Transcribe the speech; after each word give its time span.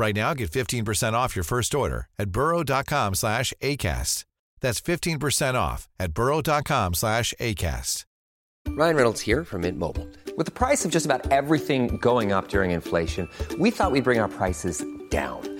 Right 0.00 0.16
now, 0.16 0.32
get 0.32 0.50
15% 0.50 1.12
off 1.12 1.36
your 1.36 1.44
first 1.44 1.74
order 1.74 2.08
at 2.18 2.30
burrow.com 2.30 3.14
slash 3.14 3.52
ACAST. 3.60 4.24
That's 4.62 4.80
15% 4.80 5.54
off 5.54 5.88
at 5.98 6.12
burrow.com 6.12 6.94
slash 6.94 7.34
ACAST. 7.38 8.06
Ryan 8.68 8.96
Reynolds 8.96 9.20
here 9.20 9.44
from 9.44 9.62
Mint 9.62 9.78
Mobile. 9.78 10.08
With 10.38 10.46
the 10.46 10.52
price 10.52 10.86
of 10.86 10.90
just 10.90 11.04
about 11.04 11.30
everything 11.30 11.98
going 11.98 12.32
up 12.32 12.48
during 12.48 12.70
inflation, 12.70 13.28
we 13.58 13.70
thought 13.70 13.92
we'd 13.92 14.04
bring 14.04 14.20
our 14.20 14.28
prices 14.28 14.82
down. 15.10 15.59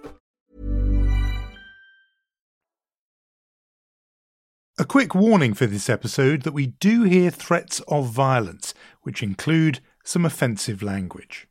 A 4.81 4.83
quick 4.83 5.13
warning 5.13 5.53
for 5.53 5.67
this 5.67 5.91
episode 5.91 6.41
that 6.41 6.55
we 6.55 6.65
do 6.65 7.03
hear 7.03 7.29
threats 7.29 7.81
of 7.87 8.09
violence, 8.09 8.73
which 9.03 9.21
include 9.21 9.79
some 10.03 10.25
offensive 10.25 10.81
language. 10.81 11.47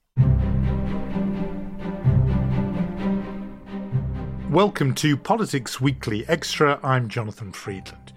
Welcome 4.51 4.97
to 4.97 5.17
Politics 5.17 5.81
Weekly 5.81 6.25
Extra. 6.27 6.81
I'm 6.83 7.09
Jonathan 7.09 7.53
Freedland. 7.53 8.10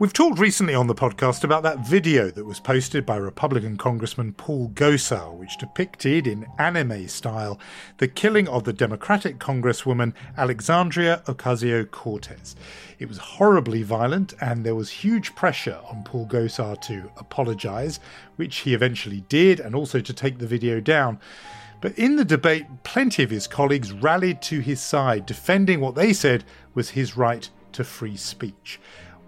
We've 0.00 0.12
talked 0.12 0.38
recently 0.38 0.76
on 0.76 0.86
the 0.86 0.94
podcast 0.94 1.42
about 1.42 1.64
that 1.64 1.84
video 1.84 2.30
that 2.30 2.44
was 2.44 2.60
posted 2.60 3.04
by 3.04 3.16
Republican 3.16 3.76
Congressman 3.76 4.32
Paul 4.32 4.68
Gosar, 4.68 5.34
which 5.34 5.58
depicted 5.58 6.28
in 6.28 6.46
anime 6.56 7.08
style 7.08 7.58
the 7.96 8.06
killing 8.06 8.46
of 8.46 8.62
the 8.62 8.72
Democratic 8.72 9.40
Congresswoman 9.40 10.14
Alexandria 10.36 11.24
Ocasio 11.26 11.90
Cortez. 11.90 12.54
It 13.00 13.08
was 13.08 13.18
horribly 13.18 13.82
violent, 13.82 14.34
and 14.40 14.64
there 14.64 14.76
was 14.76 14.88
huge 14.88 15.34
pressure 15.34 15.80
on 15.90 16.04
Paul 16.04 16.28
Gosar 16.28 16.80
to 16.82 17.10
apologise, 17.16 17.98
which 18.36 18.58
he 18.58 18.74
eventually 18.74 19.24
did, 19.28 19.58
and 19.58 19.74
also 19.74 19.98
to 19.98 20.12
take 20.12 20.38
the 20.38 20.46
video 20.46 20.78
down. 20.78 21.18
But 21.80 21.98
in 21.98 22.14
the 22.14 22.24
debate, 22.24 22.66
plenty 22.84 23.24
of 23.24 23.30
his 23.30 23.48
colleagues 23.48 23.90
rallied 23.90 24.42
to 24.42 24.60
his 24.60 24.80
side, 24.80 25.26
defending 25.26 25.80
what 25.80 25.96
they 25.96 26.12
said 26.12 26.44
was 26.72 26.90
his 26.90 27.16
right 27.16 27.50
to 27.72 27.82
free 27.82 28.16
speech. 28.16 28.78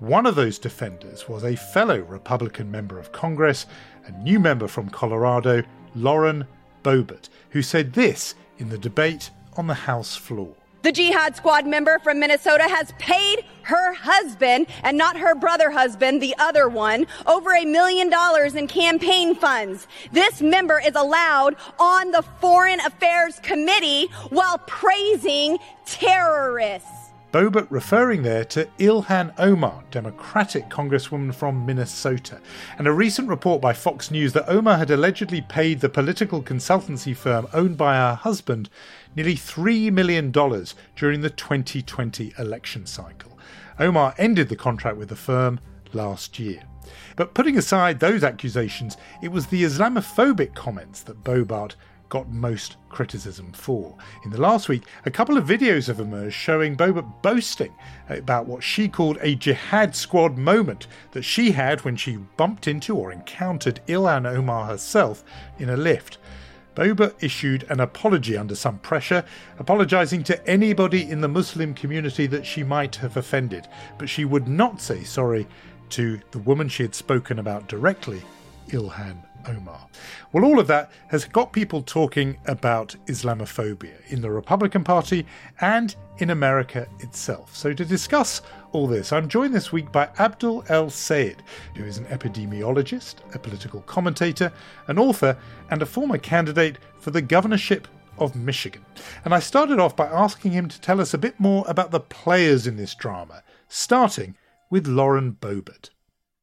One 0.00 0.24
of 0.24 0.34
those 0.34 0.58
defenders 0.58 1.28
was 1.28 1.44
a 1.44 1.56
fellow 1.56 1.98
Republican 1.98 2.70
member 2.70 2.98
of 2.98 3.12
Congress, 3.12 3.66
a 4.06 4.12
new 4.12 4.40
member 4.40 4.66
from 4.66 4.88
Colorado, 4.88 5.62
Lauren 5.94 6.46
Boebert, 6.82 7.28
who 7.50 7.60
said 7.60 7.92
this 7.92 8.34
in 8.56 8.70
the 8.70 8.78
debate 8.78 9.30
on 9.58 9.66
the 9.66 9.74
House 9.74 10.16
floor. 10.16 10.54
The 10.80 10.90
Jihad 10.90 11.36
Squad 11.36 11.66
member 11.66 11.98
from 11.98 12.18
Minnesota 12.18 12.62
has 12.62 12.92
paid 12.98 13.44
her 13.64 13.92
husband, 13.92 14.68
and 14.82 14.96
not 14.96 15.18
her 15.18 15.34
brother 15.34 15.70
husband, 15.70 16.22
the 16.22 16.34
other 16.38 16.70
one, 16.70 17.06
over 17.26 17.54
a 17.54 17.66
million 17.66 18.08
dollars 18.08 18.54
in 18.54 18.68
campaign 18.68 19.34
funds. 19.34 19.86
This 20.12 20.40
member 20.40 20.80
is 20.80 20.94
allowed 20.94 21.56
on 21.78 22.10
the 22.10 22.22
Foreign 22.40 22.80
Affairs 22.80 23.38
Committee 23.40 24.06
while 24.30 24.56
praising 24.66 25.58
terrorists. 25.84 26.99
Boebert 27.32 27.68
referring 27.70 28.22
there 28.22 28.44
to 28.46 28.68
Ilhan 28.78 29.32
Omar, 29.38 29.84
Democratic 29.92 30.68
Congresswoman 30.68 31.32
from 31.32 31.64
Minnesota, 31.64 32.40
and 32.76 32.88
a 32.88 32.92
recent 32.92 33.28
report 33.28 33.60
by 33.62 33.72
Fox 33.72 34.10
News 34.10 34.32
that 34.32 34.48
Omar 34.48 34.78
had 34.78 34.90
allegedly 34.90 35.40
paid 35.40 35.80
the 35.80 35.88
political 35.88 36.42
consultancy 36.42 37.16
firm 37.16 37.46
owned 37.52 37.76
by 37.76 37.94
her 37.94 38.16
husband 38.16 38.68
nearly 39.14 39.36
$3 39.36 39.92
million 39.92 40.32
during 40.32 41.20
the 41.20 41.30
2020 41.30 42.34
election 42.36 42.84
cycle. 42.84 43.38
Omar 43.78 44.12
ended 44.18 44.48
the 44.48 44.56
contract 44.56 44.96
with 44.96 45.08
the 45.08 45.14
firm 45.14 45.60
last 45.92 46.40
year. 46.40 46.64
But 47.14 47.34
putting 47.34 47.56
aside 47.56 48.00
those 48.00 48.24
accusations, 48.24 48.96
it 49.22 49.30
was 49.30 49.46
the 49.46 49.62
Islamophobic 49.62 50.54
comments 50.54 51.02
that 51.02 51.22
Boebert 51.22 51.76
got 52.10 52.28
most 52.28 52.76
criticism 52.90 53.52
for. 53.52 53.96
In 54.24 54.30
the 54.30 54.40
last 54.40 54.68
week, 54.68 54.82
a 55.06 55.10
couple 55.10 55.38
of 55.38 55.46
videos 55.46 55.86
have 55.86 56.00
emerged 56.00 56.34
showing 56.34 56.76
Boebert 56.76 57.22
boasting 57.22 57.72
about 58.08 58.46
what 58.46 58.62
she 58.62 58.88
called 58.88 59.16
a 59.22 59.36
jihad 59.36 59.96
squad 59.96 60.36
moment 60.36 60.88
that 61.12 61.22
she 61.22 61.52
had 61.52 61.82
when 61.84 61.96
she 61.96 62.18
bumped 62.36 62.68
into 62.68 62.96
or 62.96 63.12
encountered 63.12 63.80
Ilhan 63.86 64.26
Omar 64.26 64.66
herself 64.66 65.24
in 65.58 65.70
a 65.70 65.76
lift. 65.76 66.18
Boebert 66.74 67.14
issued 67.22 67.64
an 67.68 67.80
apology 67.80 68.36
under 68.36 68.54
some 68.54 68.78
pressure, 68.78 69.24
apologising 69.58 70.22
to 70.24 70.46
anybody 70.48 71.08
in 71.08 71.20
the 71.20 71.28
Muslim 71.28 71.74
community 71.74 72.26
that 72.26 72.46
she 72.46 72.62
might 72.62 72.96
have 72.96 73.16
offended, 73.16 73.68
but 73.98 74.08
she 74.08 74.24
would 74.24 74.48
not 74.48 74.80
say 74.80 75.02
sorry 75.04 75.46
to 75.90 76.20
the 76.30 76.38
woman 76.38 76.68
she 76.68 76.82
had 76.82 76.94
spoken 76.94 77.38
about 77.38 77.68
directly, 77.68 78.22
Ilhan 78.70 79.24
Omar. 79.46 79.86
Well, 80.32 80.44
all 80.44 80.58
of 80.58 80.66
that 80.68 80.90
has 81.08 81.24
got 81.24 81.52
people 81.52 81.82
talking 81.82 82.38
about 82.46 82.94
Islamophobia 83.06 83.94
in 84.08 84.20
the 84.20 84.30
Republican 84.30 84.84
Party 84.84 85.26
and 85.60 85.94
in 86.18 86.30
America 86.30 86.86
itself. 87.00 87.54
So, 87.56 87.72
to 87.72 87.84
discuss 87.84 88.42
all 88.72 88.86
this, 88.86 89.12
I'm 89.12 89.28
joined 89.28 89.54
this 89.54 89.72
week 89.72 89.90
by 89.90 90.08
Abdul 90.18 90.64
El 90.68 90.90
Sayed, 90.90 91.42
who 91.74 91.84
is 91.84 91.98
an 91.98 92.06
epidemiologist, 92.06 93.16
a 93.34 93.38
political 93.38 93.80
commentator, 93.82 94.52
an 94.86 94.98
author, 94.98 95.36
and 95.70 95.82
a 95.82 95.86
former 95.86 96.18
candidate 96.18 96.78
for 96.98 97.10
the 97.10 97.22
governorship 97.22 97.88
of 98.18 98.36
Michigan. 98.36 98.84
And 99.24 99.34
I 99.34 99.40
started 99.40 99.78
off 99.78 99.96
by 99.96 100.06
asking 100.06 100.52
him 100.52 100.68
to 100.68 100.80
tell 100.80 101.00
us 101.00 101.14
a 101.14 101.18
bit 101.18 101.40
more 101.40 101.64
about 101.66 101.90
the 101.90 102.00
players 102.00 102.66
in 102.66 102.76
this 102.76 102.94
drama, 102.94 103.42
starting 103.68 104.36
with 104.68 104.86
Lauren 104.86 105.32
Boebert. 105.40 105.90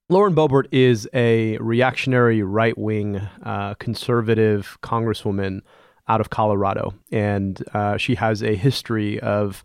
Lauren 0.09 0.33
Boebert 0.33 0.67
is 0.71 1.07
a 1.13 1.57
reactionary, 1.57 2.41
right 2.41 2.77
wing, 2.77 3.17
uh, 3.43 3.73
conservative 3.73 4.77
congresswoman 4.81 5.61
out 6.07 6.21
of 6.21 6.29
Colorado. 6.29 6.93
And 7.11 7.61
uh, 7.73 7.97
she 7.97 8.15
has 8.15 8.41
a 8.41 8.55
history 8.55 9.19
of 9.19 9.63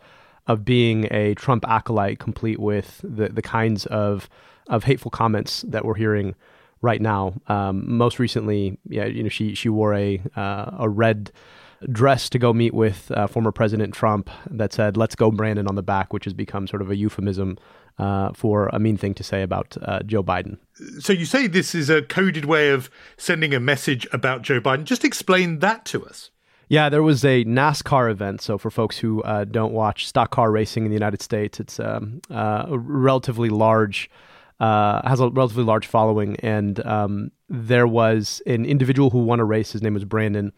of 0.49 0.65
being 0.65 1.07
a 1.13 1.35
Trump 1.37 1.65
acolyte, 1.69 2.19
complete 2.19 2.59
with 2.59 3.01
the, 3.05 3.29
the 3.29 3.43
kinds 3.43 3.87
of, 3.87 4.29
of 4.67 4.83
hateful 4.83 5.09
comments 5.09 5.63
that 5.69 5.85
we're 5.85 5.95
hearing 5.95 6.35
right 6.81 7.01
now. 7.01 7.35
Um, 7.47 7.85
most 7.97 8.19
recently, 8.19 8.77
yeah, 8.89 9.05
you 9.05 9.23
know, 9.23 9.29
she 9.29 9.55
she 9.55 9.69
wore 9.69 9.95
a 9.95 10.21
uh, 10.35 10.73
a 10.81 10.89
red 10.89 11.31
dress 11.91 12.29
to 12.31 12.39
go 12.39 12.53
meet 12.53 12.75
with 12.75 13.11
uh, 13.13 13.27
former 13.27 13.53
President 13.53 13.95
Trump 13.95 14.31
that 14.51 14.73
said 14.73 14.97
"Let's 14.97 15.15
go, 15.15 15.31
Brandon" 15.31 15.67
on 15.67 15.75
the 15.75 15.83
back, 15.83 16.13
which 16.13 16.25
has 16.25 16.35
become 16.35 16.67
sort 16.67 16.83
of 16.83 16.91
a 16.91 16.97
euphemism 16.97 17.59
uh, 17.99 18.33
for 18.33 18.69
a 18.73 18.79
mean 18.79 18.97
thing 18.97 19.15
to 19.15 19.23
say 19.23 19.43
about 19.43 19.77
uh, 19.83 20.03
Joe 20.03 20.23
Biden. 20.23 20.59
So 21.01 21.13
you 21.13 21.25
say 21.25 21.47
this 21.47 21.75
is 21.75 21.91
a 21.91 22.03
coded 22.03 22.45
way 22.45 22.71
of 22.71 22.91
sending 23.17 23.55
a 23.55 23.61
message 23.61 24.07
about 24.13 24.43
Joe 24.43 24.61
Biden. 24.61 24.85
Just 24.85 25.05
explain 25.05 25.59
that 25.61 25.85
to 25.87 26.05
us. 26.07 26.31
Yeah, 26.69 26.89
there 26.89 27.03
was 27.03 27.25
a 27.25 27.45
NASCAR 27.45 28.11
event. 28.11 28.41
So 28.41 28.57
for 28.57 28.71
folks 28.71 28.97
who 28.97 29.23
uh, 29.25 29.45
don't 29.45 29.73
watch 29.73 30.07
stock 30.07 30.31
car 30.31 30.51
racing 30.51 30.85
in 30.85 30.91
the 30.91 30.97
United 30.97 31.21
States, 31.21 31.61
it's 31.61 31.79
um, 31.79 32.23
uh, 32.31 32.65
a 32.69 32.79
relatively 32.79 33.51
large. 33.51 34.11
Uh, 34.61 35.07
has 35.09 35.19
a 35.19 35.29
relatively 35.29 35.65
large 35.65 35.89
following, 35.89 36.37
and 36.37 36.87
um, 36.87 37.33
there 37.49 37.87
was 37.87 38.41
an 38.47 38.65
individual 38.65 39.11
who 39.11 39.19
won 39.19 39.41
a 39.41 39.45
race. 39.45 39.73
His 39.73 39.83
name 39.83 39.95
was 39.95 40.05
Brandon, 40.05 40.53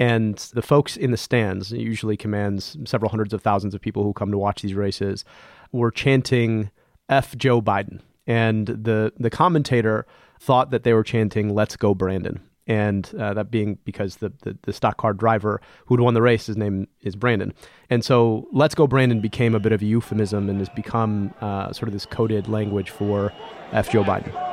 and 0.00 0.38
the 0.54 0.62
folks 0.62 0.96
in 0.96 1.10
the 1.10 1.16
stands, 1.18 1.70
usually 1.70 2.16
commands 2.16 2.76
several 2.86 3.10
hundreds 3.10 3.34
of 3.34 3.42
thousands 3.42 3.74
of 3.74 3.82
people 3.82 4.02
who 4.02 4.14
come 4.14 4.32
to 4.32 4.38
watch 4.38 4.62
these 4.62 4.74
races, 4.74 5.24
were 5.70 5.90
chanting 5.92 6.70
"F 7.08 7.36
Joe 7.36 7.60
Biden," 7.60 8.00
and 8.26 8.66
the 8.66 9.12
the 9.18 9.30
commentator 9.30 10.06
thought 10.40 10.70
that 10.70 10.82
they 10.82 10.94
were 10.94 11.04
chanting 11.04 11.54
"Let's 11.54 11.76
go 11.76 11.94
Brandon." 11.94 12.40
and 12.66 13.12
uh, 13.18 13.34
that 13.34 13.50
being 13.50 13.78
because 13.84 14.18
the, 14.18 14.32
the, 14.42 14.56
the 14.62 14.72
stock 14.72 14.96
car 14.96 15.12
driver 15.12 15.60
who'd 15.86 15.98
won 15.98 16.14
the 16.14 16.22
race, 16.22 16.46
his 16.46 16.56
name 16.56 16.86
is 17.00 17.16
Brandon, 17.16 17.52
and 17.90 18.04
so 18.04 18.48
"Let's 18.52 18.74
Go 18.74 18.86
Brandon" 18.86 19.20
became 19.20 19.54
a 19.54 19.60
bit 19.60 19.72
of 19.72 19.82
a 19.82 19.84
euphemism 19.84 20.48
and 20.48 20.58
has 20.60 20.68
become 20.70 21.34
uh, 21.40 21.72
sort 21.72 21.88
of 21.88 21.92
this 21.92 22.06
coded 22.06 22.48
language 22.48 22.90
for 22.90 23.32
F 23.72 23.90
Joe 23.90 24.04
Biden. 24.04 24.49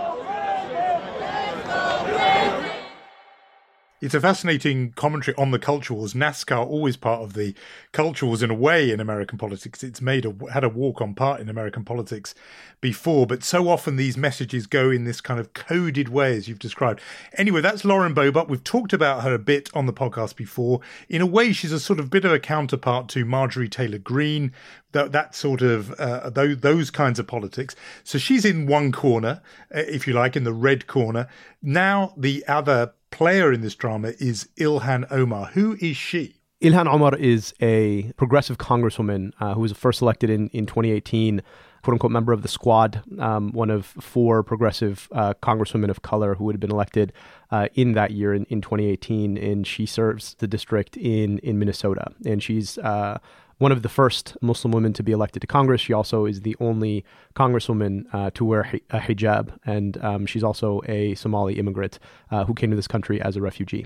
It's 4.00 4.14
a 4.14 4.22
fascinating 4.22 4.92
commentary 4.92 5.36
on 5.38 5.50
the 5.50 5.58
culture 5.58 5.96
wars. 5.96 6.14
NASCAR 6.14 6.64
always 6.64 6.96
part 6.96 7.24
of 7.24 7.34
the 7.34 7.56
culture 7.94 8.28
wars 8.28 8.44
in 8.44 8.52
a 8.52 8.54
way 8.54 8.92
in 8.92 9.00
American 9.00 9.40
politics. 9.40 9.82
It's 9.82 10.04
made 10.04 10.24
a 10.24 10.36
had 10.52 10.64
a 10.64 10.70
walk 10.70 11.02
on 11.02 11.16
part 11.16 11.42
in 11.42 11.50
American 11.50 11.84
politics 11.84 12.36
before, 12.80 13.26
but 13.26 13.44
so 13.44 13.68
often 13.68 13.96
these 13.96 14.16
messages 14.16 14.68
go 14.68 14.92
in 14.92 15.06
this 15.06 15.20
kind 15.20 15.40
of 15.40 15.54
coded 15.54 16.10
way 16.10 16.38
as 16.38 16.48
you've 16.48 16.60
described. 16.60 17.02
Anyway, 17.40 17.60
that's 17.60 17.84
Lauren 17.84 18.14
Boebert. 18.14 18.48
We've 18.48 18.64
talked 18.64 18.94
about 18.94 19.24
her 19.24 19.34
a 19.34 19.40
bit 19.40 19.68
on 19.74 19.88
the 19.88 19.94
podcast 19.94 20.36
before. 20.36 20.80
In 21.10 21.24
a 21.24 21.26
way, 21.26 21.52
she's 21.52 21.72
a 21.72 21.80
sort 21.80 22.00
of 22.00 22.12
bit 22.12 22.24
of 22.24 22.32
a 22.32 22.38
counterpart 22.38 23.10
to 23.10 23.26
Marjorie 23.26 23.68
Taylor 23.68 23.98
Greene, 23.98 24.54
that, 24.92 25.12
that 25.12 25.34
sort 25.34 25.64
of 25.64 25.92
uh, 26.00 26.30
those, 26.30 26.58
those 26.58 26.92
kinds 26.92 27.18
of 27.18 27.26
politics. 27.26 27.76
So 28.04 28.20
she's 28.20 28.46
in 28.46 28.68
one 28.68 28.92
corner, 28.92 29.42
uh, 29.74 29.80
if 29.80 30.08
you 30.08 30.14
like, 30.14 30.36
in 30.36 30.44
the 30.44 30.54
red 30.54 30.86
corner. 30.86 31.28
Now 31.64 32.14
the 32.16 32.46
other 32.48 32.94
player 33.12 33.52
in 33.52 33.62
this 33.62 33.76
drama 33.76 34.14
is 34.20 34.50
Ilhan 34.58 35.12
Omar. 35.12 35.48
Who 35.48 35.78
is 35.80 35.98
she? 35.98 36.36
Ilhan 36.62 36.88
Omar 36.88 37.16
is 37.16 37.54
a 37.62 38.12
progressive 38.18 38.58
congresswoman 38.58 39.32
uh, 39.40 39.54
who 39.54 39.62
was 39.62 39.72
first 39.74 40.02
elected 40.02 40.32
in, 40.32 40.48
in 40.50 40.66
2018, 40.66 41.44
quote 41.84 41.94
unquote, 41.94 42.12
member 42.12 42.34
of 42.34 42.42
the 42.42 42.48
squad, 42.48 43.04
um, 43.20 43.52
one 43.52 43.70
of 43.70 43.86
four 43.86 44.42
progressive 44.42 45.08
uh, 45.12 45.36
congresswomen 45.36 45.90
of 45.90 46.02
color 46.02 46.34
who 46.34 46.50
had 46.50 46.60
been 46.60 46.72
elected 46.72 47.14
uh, 47.52 47.68
in 47.76 47.94
that 47.94 48.12
year 48.12 48.34
in, 48.34 48.46
in 48.46 48.62
2018. 48.62 49.38
And 49.38 49.68
she 49.68 49.86
serves 49.86 50.34
the 50.36 50.48
district 50.48 50.98
in, 50.98 51.38
in 51.40 51.60
Minnesota. 51.60 52.12
And 52.26 52.42
she's 52.42 52.80
uh, 52.80 53.20
one 53.58 53.72
of 53.72 53.82
the 53.82 53.90
first 53.90 54.38
Muslim 54.42 54.72
women 54.72 54.94
to 54.94 55.04
be 55.04 55.12
elected 55.12 55.42
to 55.42 55.48
Congress. 55.48 55.82
She 55.82 55.94
also 55.94 56.26
is 56.26 56.42
the 56.42 56.56
only 56.60 57.04
congresswoman 57.36 58.06
uh, 58.14 58.30
to 58.36 58.46
wear 58.46 58.62
a 58.90 59.00
hijab, 59.00 59.58
and 59.66 60.04
um, 60.04 60.26
she's 60.26 60.44
also 60.44 60.82
a 60.88 61.16
Somali 61.16 61.58
immigrant 61.58 62.00
uh, 62.32 62.46
who 62.46 62.54
came 62.54 62.70
to 62.70 62.76
this 62.76 62.88
country 62.88 63.22
as 63.22 63.36
a 63.36 63.42
refugee. 63.42 63.86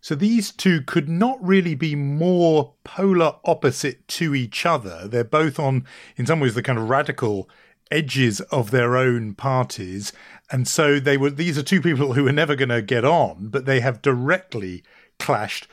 So 0.00 0.14
these 0.14 0.52
two 0.52 0.82
could 0.82 1.08
not 1.08 1.42
really 1.42 1.74
be 1.74 1.94
more 1.94 2.74
polar 2.84 3.36
opposite 3.46 4.06
to 4.08 4.34
each 4.34 4.66
other. 4.66 5.08
They're 5.08 5.24
both 5.24 5.58
on, 5.58 5.86
in 6.16 6.26
some 6.26 6.40
ways, 6.40 6.54
the 6.54 6.62
kind 6.62 6.78
of 6.78 6.90
radical 6.90 7.48
edges 7.90 8.40
of 8.40 8.70
their 8.70 8.98
own 8.98 9.34
parties. 9.34 10.12
And 10.50 10.68
so 10.68 11.00
they 11.00 11.16
were, 11.16 11.30
these 11.30 11.56
are 11.56 11.62
two 11.62 11.80
people 11.80 12.12
who 12.12 12.26
are 12.26 12.32
never 12.32 12.54
going 12.54 12.68
to 12.68 12.82
get 12.82 13.06
on, 13.06 13.48
but 13.48 13.64
they 13.64 13.80
have 13.80 14.02
directly 14.02 14.82
clashed. 15.18 15.68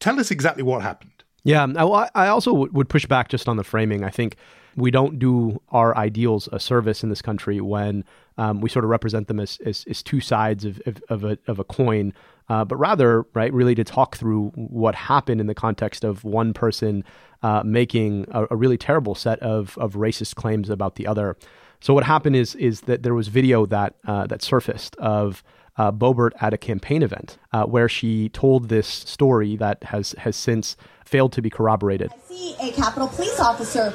Tell 0.00 0.18
us 0.18 0.32
exactly 0.32 0.64
what 0.64 0.82
happened. 0.82 1.15
Yeah, 1.46 1.64
I, 1.76 2.10
I 2.14 2.26
also 2.26 2.52
would 2.52 2.88
push 2.88 3.06
back 3.06 3.28
just 3.28 3.48
on 3.48 3.56
the 3.56 3.62
framing. 3.62 4.02
I 4.02 4.10
think 4.10 4.36
we 4.74 4.90
don't 4.90 5.20
do 5.20 5.62
our 5.70 5.96
ideals 5.96 6.48
a 6.50 6.58
service 6.58 7.04
in 7.04 7.08
this 7.08 7.22
country 7.22 7.60
when 7.60 8.04
um, 8.36 8.60
we 8.60 8.68
sort 8.68 8.84
of 8.84 8.90
represent 8.90 9.28
them 9.28 9.38
as, 9.38 9.58
as, 9.64 9.84
as 9.88 10.02
two 10.02 10.20
sides 10.20 10.64
of, 10.64 10.82
of, 10.86 11.00
of, 11.08 11.24
a, 11.24 11.38
of 11.46 11.60
a 11.60 11.64
coin, 11.64 12.12
uh, 12.48 12.64
but 12.64 12.74
rather, 12.76 13.24
right, 13.32 13.52
really 13.52 13.76
to 13.76 13.84
talk 13.84 14.16
through 14.16 14.48
what 14.56 14.96
happened 14.96 15.40
in 15.40 15.46
the 15.46 15.54
context 15.54 16.02
of 16.02 16.24
one 16.24 16.52
person 16.52 17.04
uh, 17.44 17.62
making 17.64 18.26
a, 18.32 18.48
a, 18.50 18.56
really 18.56 18.76
terrible 18.76 19.14
set 19.14 19.38
of, 19.38 19.78
of 19.78 19.94
racist 19.94 20.34
claims 20.34 20.68
about 20.68 20.96
the 20.96 21.06
other. 21.06 21.36
So 21.78 21.94
what 21.94 22.02
happened 22.02 22.34
is 22.34 22.56
is 22.56 22.80
that 22.82 23.04
there 23.04 23.14
was 23.14 23.28
video 23.28 23.66
that 23.66 23.94
uh, 24.06 24.26
that 24.26 24.42
surfaced 24.42 24.96
of 24.96 25.44
uh, 25.78 25.92
Boebert 25.92 26.30
at 26.40 26.52
a 26.52 26.58
campaign 26.58 27.02
event 27.02 27.38
uh, 27.52 27.64
where 27.64 27.88
she 27.88 28.28
told 28.30 28.68
this 28.68 28.86
story 28.86 29.56
that 29.56 29.82
has 29.84 30.12
has 30.18 30.36
since 30.36 30.76
failed 31.04 31.32
to 31.32 31.42
be 31.42 31.50
corroborated. 31.50 32.10
I 32.12 32.28
see 32.28 32.56
a 32.60 32.72
Capitol 32.72 33.08
police 33.08 33.38
officer 33.40 33.94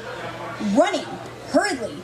running 0.74 1.06
hurriedly 1.48 1.96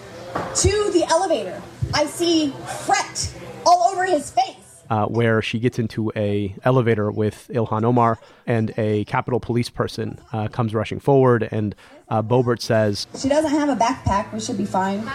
to 0.56 0.90
the 0.92 1.04
elevator. 1.08 1.60
I 1.94 2.06
see 2.06 2.50
fret 2.84 3.34
all 3.64 3.90
over 3.90 4.04
his 4.04 4.30
face. 4.30 4.54
Uh, 4.90 5.04
where 5.04 5.42
she 5.42 5.58
gets 5.58 5.78
into 5.78 6.10
a 6.16 6.54
elevator 6.64 7.10
with 7.10 7.50
Ilhan 7.52 7.84
Omar 7.84 8.18
and 8.46 8.72
a 8.78 9.04
Capitol 9.04 9.38
police 9.38 9.68
person 9.68 10.18
uh, 10.32 10.48
comes 10.48 10.74
rushing 10.74 10.98
forward 10.98 11.46
and 11.50 11.74
uh, 12.08 12.22
Boebert 12.22 12.62
says 12.62 13.06
she 13.14 13.28
doesn't 13.28 13.50
have 13.50 13.68
a 13.68 13.76
backpack. 13.76 14.32
We 14.32 14.40
should 14.40 14.56
be 14.56 14.64
fine. 14.64 15.06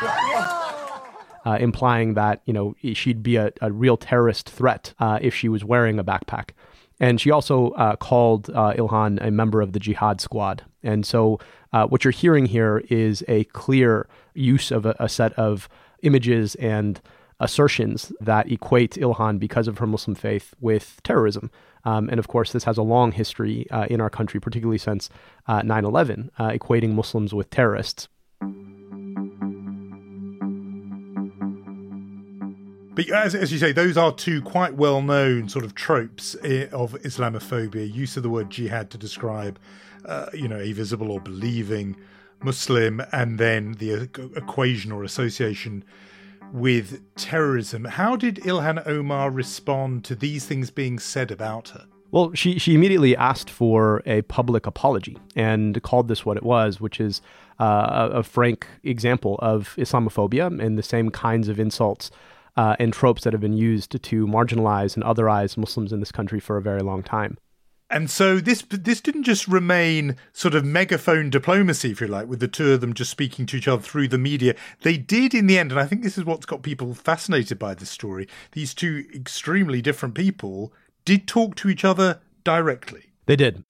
Uh, 1.46 1.58
implying 1.60 2.14
that 2.14 2.42
you 2.46 2.54
know 2.54 2.74
she'd 2.94 3.22
be 3.22 3.36
a, 3.36 3.52
a 3.62 3.70
real 3.70 3.98
terrorist 3.98 4.50
threat 4.50 4.94
uh, 5.00 5.20
if 5.22 5.36
she 5.36 5.50
was 5.50 5.64
wearing 5.64 6.00
a 6.00 6.04
backpack. 6.04 6.52
And 7.00 7.20
she 7.20 7.32
also 7.32 7.72
uh, 7.72 7.96
called 7.96 8.50
uh, 8.52 8.74
Ilhan 8.74 9.26
a 9.26 9.32
member 9.32 9.62
of 9.62 9.74
the 9.74 9.80
jihad 9.80 10.22
squad. 10.22 10.64
And 10.84 11.06
so 11.06 11.40
uh, 11.74 11.86
what 11.88 12.04
you're 12.04 12.12
hearing 12.12 12.46
here 12.46 12.84
is 12.90 13.24
a 13.28 13.44
clear 13.46 14.08
use 14.34 14.72
of 14.72 14.86
a, 14.86 14.96
a, 15.00 15.10
set 15.10 15.34
of 15.34 15.68
images 16.02 16.56
and 16.56 17.02
assertions 17.40 18.12
that 18.22 18.50
equate 18.52 18.92
Ilhan, 18.92 19.40
because 19.40 19.68
of 19.68 19.80
her 19.80 19.88
Muslim 19.88 20.16
faith, 20.16 20.54
with 20.60 21.02
terrorism. 21.04 21.52
Um, 21.84 22.10
and 22.10 22.20
of 22.20 22.28
course, 22.28 22.54
this 22.54 22.64
has 22.64 22.78
a 22.78 22.84
long 22.84 23.12
history 23.12 23.70
uh, 23.72 23.86
in 23.90 24.00
our 24.00 24.10
country, 24.10 24.40
particularly 24.40 24.78
since 24.78 25.10
uh, 25.48 25.62
9 25.62 25.84
11, 25.84 26.32
uh, 26.38 26.50
equating 26.50 26.94
Muslims 26.94 27.34
with 27.34 27.50
terrorists. 27.50 28.08
But 32.96 33.10
as, 33.10 33.34
as 33.34 33.52
you 33.52 33.58
say, 33.58 33.72
those 33.72 33.98
are 33.98 34.14
two 34.14 34.42
quite 34.42 34.76
well 34.76 35.02
known 35.02 35.50
sort 35.50 35.66
of 35.66 35.74
tropes 35.74 36.36
eh, 36.44 36.68
of 36.72 36.94
Islamophobia 37.02 37.92
use 37.92 38.18
of 38.18 38.24
the 38.24 38.30
word 38.30 38.52
jihad 38.52 38.92
to 38.92 39.00
describe, 39.00 39.58
uh, 40.06 40.28
you 40.34 40.48
know, 40.48 40.60
a 40.60 40.74
visible 40.74 41.12
or 41.12 41.20
believing 41.20 41.96
Muslim, 42.44 43.02
and 43.12 43.40
then 43.40 43.74
the 43.80 44.10
equation 44.36 44.92
or 44.92 45.04
association 45.04 45.84
with 46.52 47.02
terrorism. 47.16 47.86
How 47.86 48.16
did 48.16 48.36
Ilhan 48.38 48.86
Omar 48.86 49.32
respond 49.32 50.04
to 50.06 50.16
these 50.16 50.46
things 50.46 50.70
being 50.70 51.00
said 51.00 51.32
about 51.32 51.70
her? 51.70 51.86
Well, 52.12 52.32
she, 52.36 52.60
she 52.60 52.76
immediately 52.76 53.16
asked 53.16 53.50
for 53.50 54.04
a 54.06 54.22
public 54.24 54.68
apology 54.68 55.18
and 55.36 55.82
called 55.82 56.10
this 56.10 56.28
what 56.28 56.38
it 56.38 56.44
was, 56.44 56.80
which 56.80 57.00
is 57.00 57.24
uh, 57.60 58.10
a, 58.12 58.20
a 58.20 58.24
frank 58.24 58.68
example 58.84 59.40
of 59.42 59.74
Islamophobia 59.80 60.62
and 60.64 60.78
the 60.78 60.84
same 60.84 61.10
kinds 61.10 61.48
of 61.48 61.60
insults 61.60 62.12
uh, 62.56 62.76
and 62.80 62.94
tropes 62.94 63.24
that 63.24 63.34
have 63.34 63.42
been 63.42 63.58
used 63.58 64.02
to 64.02 64.28
marginalize 64.28 64.96
and 64.96 65.04
otherize 65.04 65.58
Muslims 65.58 65.92
in 65.92 66.00
this 66.00 66.12
country 66.12 66.40
for 66.40 66.58
a 66.58 66.62
very 66.62 66.82
long 66.82 67.04
time. 67.04 67.38
And 67.90 68.10
so 68.10 68.40
this 68.40 68.64
this 68.70 69.02
didn't 69.02 69.24
just 69.24 69.48
remain 69.48 70.16
sort 70.32 70.56
of 70.56 70.66
megaphone 70.66 71.30
diplomacy, 71.30 71.92
if 71.92 72.02
you 72.02 72.08
like, 72.08 72.28
with 72.28 72.40
the 72.40 72.48
two 72.48 72.74
of 72.74 72.82
them 72.82 72.94
just 72.94 73.12
speaking 73.12 73.46
to 73.46 73.58
each 73.58 73.68
other 73.68 73.84
through 73.84 74.08
the 74.08 74.18
media. 74.18 74.56
They 74.82 74.98
did 74.98 75.36
in 75.36 75.46
the 75.46 75.60
end, 75.60 75.72
and 75.72 75.80
I 75.80 75.86
think 75.86 76.02
this 76.02 76.18
is 76.18 76.26
what's 76.26 76.48
got 76.48 76.64
people 76.64 76.96
fascinated 76.96 77.60
by 77.60 77.76
this 77.76 77.92
story. 77.92 78.28
These 78.54 78.74
two 78.74 79.06
extremely 79.14 79.80
different 79.80 80.16
people 80.16 80.74
did 81.06 81.28
talk 81.28 81.56
to 81.58 81.70
each 81.70 81.86
other 81.86 82.20
directly. 82.44 83.14
They 83.28 83.36
did. 83.36 83.64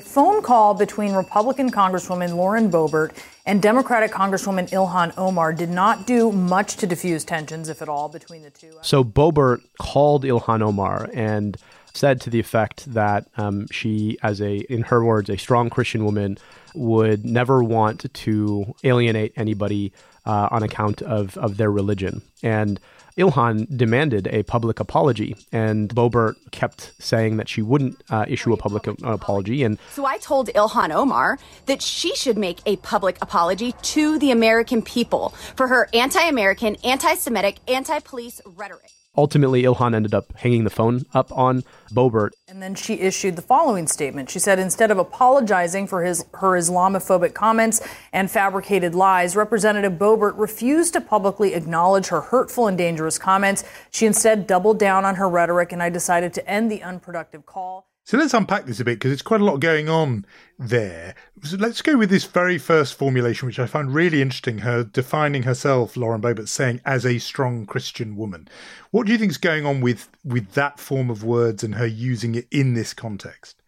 A 0.00 0.02
phone 0.02 0.40
call 0.40 0.72
between 0.72 1.12
Republican 1.12 1.70
Congresswoman 1.70 2.34
Lauren 2.34 2.70
Boebert 2.70 3.12
and 3.44 3.60
Democratic 3.60 4.10
Congresswoman 4.10 4.70
Ilhan 4.70 5.12
Omar 5.18 5.52
did 5.52 5.68
not 5.68 6.06
do 6.06 6.32
much 6.32 6.76
to 6.76 6.86
diffuse 6.86 7.22
tensions, 7.22 7.68
if 7.68 7.82
at 7.82 7.88
all, 7.90 8.08
between 8.08 8.42
the 8.42 8.48
two. 8.48 8.72
So 8.80 9.04
Boebert 9.04 9.60
called 9.78 10.24
Ilhan 10.24 10.62
Omar 10.62 11.10
and 11.12 11.58
said 11.92 12.20
to 12.22 12.30
the 12.30 12.40
effect 12.40 12.92
that 12.92 13.26
um, 13.36 13.66
she, 13.70 14.18
as 14.22 14.40
a, 14.40 14.56
in 14.72 14.82
her 14.82 15.04
words, 15.04 15.30
a 15.30 15.36
strong 15.36 15.70
Christian 15.70 16.04
woman, 16.04 16.38
would 16.74 17.24
never 17.24 17.62
want 17.62 18.12
to 18.12 18.74
alienate 18.84 19.32
anybody 19.36 19.92
uh, 20.26 20.48
on 20.50 20.62
account 20.62 21.02
of, 21.02 21.36
of 21.38 21.56
their 21.56 21.70
religion. 21.70 22.22
And 22.42 22.78
Ilhan 23.18 23.76
demanded 23.76 24.28
a 24.28 24.44
public 24.44 24.80
apology, 24.80 25.36
and 25.52 25.88
Boebert 25.88 26.36
kept 26.52 26.92
saying 26.98 27.36
that 27.38 27.48
she 27.48 27.60
wouldn't 27.60 28.00
uh, 28.08 28.24
issue 28.28 28.52
a 28.52 28.56
public 28.56 28.86
apology. 28.86 29.62
And 29.64 29.78
so 29.90 30.06
I 30.06 30.18
told 30.18 30.48
Ilhan 30.48 30.90
Omar 30.90 31.38
that 31.66 31.82
she 31.82 32.14
should 32.14 32.38
make 32.38 32.60
a 32.66 32.76
public 32.76 33.18
apology 33.20 33.74
to 33.82 34.18
the 34.18 34.30
American 34.30 34.80
people 34.80 35.30
for 35.56 35.66
her 35.66 35.88
anti-American, 35.92 36.76
anti-Semitic, 36.84 37.56
anti-police 37.68 38.40
rhetoric. 38.46 38.92
Ultimately, 39.20 39.64
Ilhan 39.64 39.94
ended 39.94 40.14
up 40.14 40.34
hanging 40.38 40.64
the 40.64 40.70
phone 40.70 41.04
up 41.12 41.30
on 41.30 41.62
Boebert. 41.92 42.30
And 42.48 42.62
then 42.62 42.74
she 42.74 42.94
issued 42.94 43.36
the 43.36 43.42
following 43.42 43.86
statement. 43.86 44.30
She 44.30 44.38
said 44.38 44.58
instead 44.58 44.90
of 44.90 44.96
apologizing 44.96 45.88
for 45.88 46.02
his, 46.02 46.24
her 46.36 46.52
Islamophobic 46.52 47.34
comments 47.34 47.86
and 48.14 48.30
fabricated 48.30 48.94
lies, 48.94 49.36
Representative 49.36 49.98
Boebert 49.98 50.38
refused 50.38 50.94
to 50.94 51.02
publicly 51.02 51.52
acknowledge 51.52 52.06
her 52.06 52.22
hurtful 52.22 52.66
and 52.66 52.78
dangerous 52.78 53.18
comments. 53.18 53.62
She 53.90 54.06
instead 54.06 54.46
doubled 54.46 54.78
down 54.78 55.04
on 55.04 55.16
her 55.16 55.28
rhetoric, 55.28 55.70
and 55.70 55.82
I 55.82 55.90
decided 55.90 56.32
to 56.32 56.50
end 56.50 56.70
the 56.72 56.82
unproductive 56.82 57.44
call. 57.44 57.89
So 58.10 58.18
let's 58.18 58.34
unpack 58.34 58.66
this 58.66 58.80
a 58.80 58.84
bit 58.84 58.98
because 58.98 59.12
it's 59.12 59.22
quite 59.22 59.40
a 59.40 59.44
lot 59.44 59.60
going 59.60 59.88
on 59.88 60.26
there. 60.58 61.14
So 61.44 61.56
let's 61.58 61.80
go 61.80 61.96
with 61.96 62.10
this 62.10 62.24
very 62.24 62.58
first 62.58 62.94
formulation, 62.94 63.46
which 63.46 63.60
I 63.60 63.66
find 63.66 63.94
really 63.94 64.20
interesting. 64.20 64.58
Her 64.58 64.82
defining 64.82 65.44
herself, 65.44 65.96
Lauren 65.96 66.20
Boebert, 66.20 66.48
saying 66.48 66.80
as 66.84 67.06
a 67.06 67.20
strong 67.20 67.66
Christian 67.66 68.16
woman. 68.16 68.48
What 68.90 69.06
do 69.06 69.12
you 69.12 69.18
think 69.18 69.30
is 69.30 69.38
going 69.38 69.64
on 69.64 69.80
with 69.80 70.08
with 70.24 70.54
that 70.54 70.80
form 70.80 71.08
of 71.08 71.22
words 71.22 71.62
and 71.62 71.76
her 71.76 71.86
using 71.86 72.34
it 72.34 72.48
in 72.50 72.74
this 72.74 72.92
context? 72.92 73.62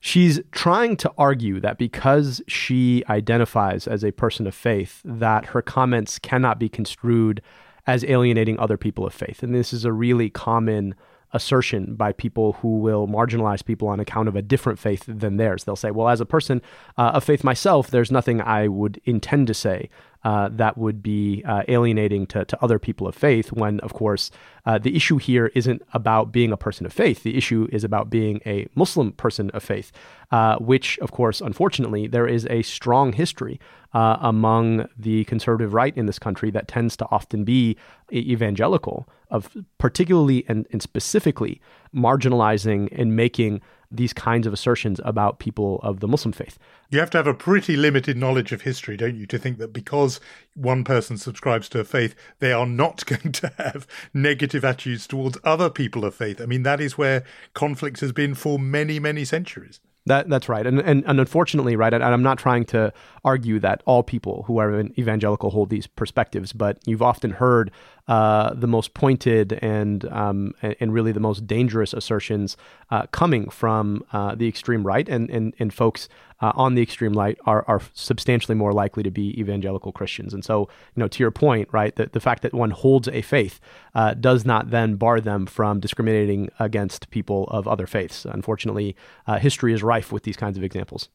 She's 0.00 0.40
trying 0.52 0.96
to 0.96 1.12
argue 1.18 1.60
that 1.60 1.76
because 1.76 2.40
she 2.48 3.04
identifies 3.10 3.86
as 3.86 4.02
a 4.02 4.10
person 4.10 4.46
of 4.46 4.54
faith, 4.54 5.02
that 5.04 5.44
her 5.44 5.60
comments 5.60 6.18
cannot 6.18 6.58
be 6.58 6.70
construed 6.70 7.42
as 7.86 8.04
alienating 8.04 8.58
other 8.58 8.78
people 8.78 9.06
of 9.06 9.12
faith. 9.12 9.42
And 9.42 9.54
this 9.54 9.74
is 9.74 9.84
a 9.84 9.92
really 9.92 10.30
common 10.30 10.94
assertion 11.32 11.94
by 11.94 12.12
people 12.12 12.54
who 12.54 12.78
will 12.78 13.06
marginalize 13.06 13.64
people 13.64 13.88
on 13.88 14.00
account 14.00 14.28
of 14.28 14.36
a 14.36 14.42
different 14.42 14.78
faith 14.78 15.04
than 15.06 15.36
theirs. 15.36 15.64
They'll 15.64 15.76
say, 15.76 15.90
well, 15.90 16.08
as 16.08 16.20
a 16.20 16.26
person 16.26 16.62
uh, 16.96 17.12
of 17.14 17.24
faith 17.24 17.44
myself, 17.44 17.90
there's 17.90 18.10
nothing 18.12 18.40
I 18.40 18.68
would 18.68 19.00
intend 19.04 19.46
to 19.48 19.54
say 19.54 19.88
uh, 20.26 20.48
that 20.50 20.76
would 20.76 21.04
be 21.04 21.40
uh, 21.46 21.62
alienating 21.68 22.26
to, 22.26 22.44
to 22.44 22.60
other 22.60 22.80
people 22.80 23.06
of 23.06 23.14
faith, 23.14 23.52
when, 23.52 23.78
of 23.80 23.92
course, 23.92 24.32
uh, 24.64 24.76
the 24.76 24.96
issue 24.96 25.18
here 25.18 25.52
isn't 25.54 25.80
about 25.92 26.32
being 26.32 26.50
a 26.50 26.56
person 26.56 26.84
of 26.84 26.92
faith. 26.92 27.22
The 27.22 27.36
issue 27.36 27.68
is 27.70 27.84
about 27.84 28.10
being 28.10 28.40
a 28.44 28.66
Muslim 28.74 29.12
person 29.12 29.50
of 29.50 29.62
faith, 29.62 29.92
uh, 30.32 30.56
which, 30.56 30.98
of 30.98 31.12
course, 31.12 31.40
unfortunately, 31.40 32.08
there 32.08 32.26
is 32.26 32.44
a 32.50 32.62
strong 32.62 33.12
history 33.12 33.60
uh, 33.94 34.16
among 34.20 34.88
the 34.98 35.22
conservative 35.26 35.72
right 35.72 35.96
in 35.96 36.06
this 36.06 36.18
country 36.18 36.50
that 36.50 36.66
tends 36.66 36.96
to 36.96 37.06
often 37.12 37.44
be 37.44 37.76
evangelical, 38.12 39.08
of 39.30 39.56
particularly 39.78 40.44
and, 40.48 40.66
and 40.72 40.82
specifically 40.82 41.60
marginalizing 41.94 42.88
and 42.92 43.16
making 43.16 43.60
these 43.90 44.12
kinds 44.12 44.46
of 44.46 44.52
assertions 44.52 45.00
about 45.04 45.38
people 45.38 45.80
of 45.82 46.00
the 46.00 46.08
Muslim 46.08 46.32
faith. 46.32 46.58
You 46.90 46.98
have 46.98 47.10
to 47.10 47.18
have 47.18 47.26
a 47.26 47.34
pretty 47.34 47.76
limited 47.76 48.16
knowledge 48.16 48.52
of 48.52 48.62
history, 48.62 48.96
don't 48.96 49.16
you, 49.16 49.26
to 49.26 49.38
think 49.38 49.58
that 49.58 49.72
because 49.72 50.20
one 50.54 50.84
person 50.84 51.16
subscribes 51.18 51.68
to 51.70 51.80
a 51.80 51.84
faith, 51.84 52.14
they 52.38 52.52
are 52.52 52.66
not 52.66 53.04
going 53.06 53.32
to 53.32 53.52
have 53.58 53.86
negative 54.12 54.64
attitudes 54.64 55.06
towards 55.06 55.38
other 55.44 55.70
people 55.70 56.04
of 56.04 56.14
faith. 56.14 56.40
I 56.40 56.46
mean, 56.46 56.62
that 56.64 56.80
is 56.80 56.98
where 56.98 57.24
conflict 57.54 58.00
has 58.00 58.12
been 58.12 58.34
for 58.34 58.58
many, 58.58 58.98
many 58.98 59.24
centuries. 59.24 59.80
That 60.06 60.28
that's 60.28 60.48
right, 60.48 60.64
and 60.64 60.78
and, 60.78 61.04
and 61.04 61.18
unfortunately, 61.18 61.74
right. 61.74 61.92
And 61.92 62.02
I'm 62.02 62.22
not 62.22 62.38
trying 62.38 62.64
to 62.66 62.92
argue 63.24 63.58
that 63.58 63.82
all 63.86 64.04
people 64.04 64.44
who 64.46 64.58
are 64.58 64.80
evangelical 64.96 65.50
hold 65.50 65.68
these 65.68 65.88
perspectives, 65.88 66.52
but 66.52 66.78
you've 66.86 67.02
often 67.02 67.32
heard 67.32 67.72
uh, 68.06 68.54
the 68.54 68.68
most 68.68 68.94
pointed 68.94 69.54
and 69.54 70.04
um, 70.12 70.54
and 70.62 70.94
really 70.94 71.10
the 71.10 71.20
most 71.20 71.48
dangerous 71.48 71.92
assertions 71.92 72.56
uh, 72.90 73.06
coming 73.10 73.50
from 73.50 74.04
uh, 74.12 74.36
the 74.36 74.46
extreme 74.46 74.86
right, 74.86 75.08
and 75.08 75.28
and 75.28 75.54
and 75.58 75.74
folks 75.74 76.08
uh, 76.40 76.52
on 76.54 76.74
the 76.74 76.82
extreme 76.82 77.14
right 77.14 77.38
are, 77.46 77.64
are 77.66 77.80
substantially 77.94 78.54
more 78.54 78.72
likely 78.72 79.02
to 79.02 79.10
be 79.10 79.38
evangelical 79.40 79.92
Christians. 79.92 80.34
And 80.34 80.44
so, 80.44 80.68
you 80.94 81.00
know, 81.00 81.08
to 81.08 81.22
your 81.22 81.30
point, 81.30 81.68
right, 81.72 81.94
the, 81.96 82.06
the 82.06 82.20
fact 82.20 82.42
that 82.42 82.54
one 82.54 82.70
holds 82.70 83.08
a 83.08 83.22
faith 83.22 83.60
uh, 83.94 84.14
does 84.14 84.44
not 84.44 84.70
then 84.70 84.96
bar 84.96 85.20
them 85.20 85.46
from 85.46 85.80
discriminating 85.80 86.50
against 86.58 87.10
people 87.10 87.44
of 87.48 87.66
other 87.66 87.86
faiths. 87.86 88.24
Unfortunately, 88.24 88.96
uh, 89.26 89.38
history 89.38 89.72
is 89.72 89.82
rife 89.82 90.12
with 90.12 90.24
these 90.24 90.36
kinds 90.36 90.58
of 90.58 90.64
examples. 90.64 91.08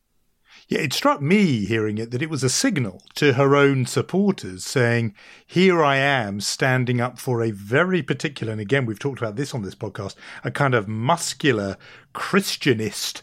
Yeah, 0.68 0.80
it 0.80 0.94
struck 0.94 1.22
me 1.22 1.66
hearing 1.66 1.98
it 1.98 2.12
that 2.12 2.22
it 2.22 2.30
was 2.30 2.44
a 2.44 2.50
signal 2.50 3.04
to 3.16 3.34
her 3.34 3.56
own 3.56 3.86
supporters 3.86 4.66
saying, 4.66 5.13
Here 5.46 5.84
I 5.84 5.98
am 5.98 6.42
standing 6.42 7.00
up 7.00 7.20
for 7.20 7.42
a 7.42 7.51
very 7.51 8.04
particular, 8.04 8.51
and 8.51 8.62
again, 8.62 8.86
we've 8.86 9.00
talked 9.00 9.20
about 9.20 9.36
this 9.36 9.54
on 9.54 9.63
this 9.63 9.75
podcast, 9.75 10.16
a 10.44 10.51
kind 10.51 10.74
of 10.74 10.88
muscular 10.88 11.78
Christianist 12.13 13.22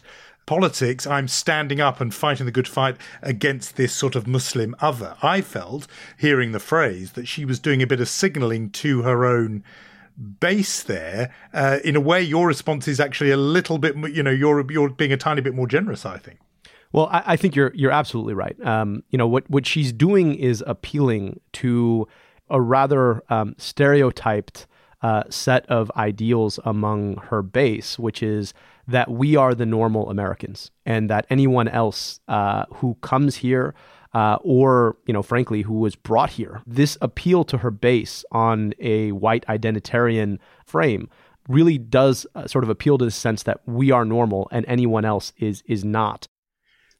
politics, 0.49 1.05
I'm 1.05 1.27
standing 1.27 1.79
up 1.79 2.01
and 2.01 2.11
fighting 2.11 2.47
the 2.47 2.51
good 2.51 2.67
fight 2.67 2.97
against 3.21 3.75
this 3.75 3.93
sort 3.93 4.15
of 4.15 4.25
Muslim 4.25 4.75
other. 4.79 5.15
I 5.21 5.41
felt, 5.41 5.85
hearing 6.17 6.53
the 6.53 6.59
phrase, 6.59 7.11
that 7.11 7.27
she 7.27 7.45
was 7.45 7.59
doing 7.59 7.83
a 7.83 7.87
bit 7.87 8.01
of 8.01 8.09
signalling 8.09 8.71
to 8.71 9.03
her 9.03 9.25
own 9.25 9.63
base 10.39 10.81
there. 10.81 11.31
Uh, 11.53 11.77
in 11.83 11.95
a 11.95 11.99
way, 11.99 12.23
your 12.23 12.47
response 12.47 12.87
is 12.87 12.99
actually 12.99 13.29
a 13.29 13.37
little 13.37 13.77
bit, 13.77 13.95
you 14.11 14.23
know, 14.23 14.31
you're 14.31 14.69
you're 14.71 14.89
being 14.89 15.13
a 15.13 15.17
tiny 15.17 15.39
bit 15.39 15.53
more 15.53 15.67
generous. 15.67 16.03
I 16.03 16.17
think. 16.17 16.39
Well, 16.93 17.09
I, 17.11 17.21
I 17.27 17.35
think 17.35 17.55
you're 17.55 17.71
you're 17.75 17.91
absolutely 17.91 18.33
right. 18.33 18.59
Um, 18.65 19.03
you 19.11 19.19
know 19.19 19.27
what 19.27 19.47
what 19.51 19.67
she's 19.67 19.93
doing 19.93 20.33
is 20.33 20.63
appealing 20.65 21.41
to 21.61 22.07
a 22.49 22.59
rather 22.59 23.21
um, 23.29 23.53
stereotyped 23.59 24.65
uh, 25.03 25.23
set 25.29 25.65
of 25.67 25.91
ideals 25.95 26.59
among 26.65 27.17
her 27.29 27.43
base, 27.43 27.99
which 27.99 28.23
is 28.23 28.53
that 28.89 29.11
we 29.11 29.35
are 29.35 29.53
the 29.53 29.65
normal 29.65 30.09
Americans 30.09 30.71
and 30.85 31.09
that 31.09 31.25
anyone 31.29 31.67
else 31.67 32.19
uh, 32.27 32.65
who 32.73 32.95
comes 33.01 33.37
here 33.37 33.73
uh, 34.13 34.37
or, 34.41 34.97
you 35.05 35.13
know, 35.13 35.21
frankly, 35.21 35.61
who 35.61 35.75
was 35.75 35.95
brought 35.95 36.31
here, 36.31 36.61
this 36.65 36.97
appeal 37.01 37.43
to 37.43 37.59
her 37.59 37.69
base 37.69 38.25
on 38.31 38.73
a 38.79 39.11
white 39.11 39.45
identitarian 39.47 40.39
frame 40.65 41.09
really 41.47 41.77
does 41.77 42.25
uh, 42.35 42.47
sort 42.47 42.63
of 42.63 42.69
appeal 42.69 42.97
to 42.97 43.05
the 43.05 43.11
sense 43.11 43.43
that 43.43 43.61
we 43.67 43.91
are 43.91 44.05
normal 44.05 44.47
and 44.51 44.65
anyone 44.67 45.05
else 45.05 45.33
is 45.37 45.63
is 45.67 45.83
not. 45.83 46.27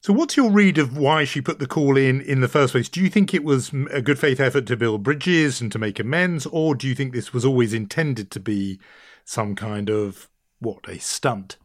So, 0.02 0.14
what's 0.14 0.38
your 0.38 0.50
read 0.50 0.78
of 0.78 0.98
why 0.98 1.24
she 1.26 1.42
put 1.42 1.60
the 1.60 1.68
call 1.68 1.98
in 1.98 2.22
in 2.22 2.42
the 2.42 2.48
first 2.48 2.72
place? 2.74 2.90
Do 2.90 3.02
you 3.02 3.10
think 3.10 3.34
it 3.34 3.44
was 3.44 3.72
a 3.92 4.02
good 4.02 4.18
faith 4.18 4.40
effort 4.40 4.66
to 4.68 4.78
build 4.78 5.04
bridges 5.04 5.62
and 5.62 5.72
to 5.72 5.80
make 5.80 6.00
amends, 6.00 6.46
or 6.46 6.74
do 6.74 6.88
you 6.88 6.96
think 6.96 7.14
this 7.14 7.34
was 7.34 7.44
always 7.44 7.74
intended 7.74 8.32
to 8.32 8.40
be 8.40 8.80
some 9.26 9.56
kind 9.56 9.90
of 9.90 10.30
what 10.60 10.88
a 10.88 11.00
stunt? 11.00 11.58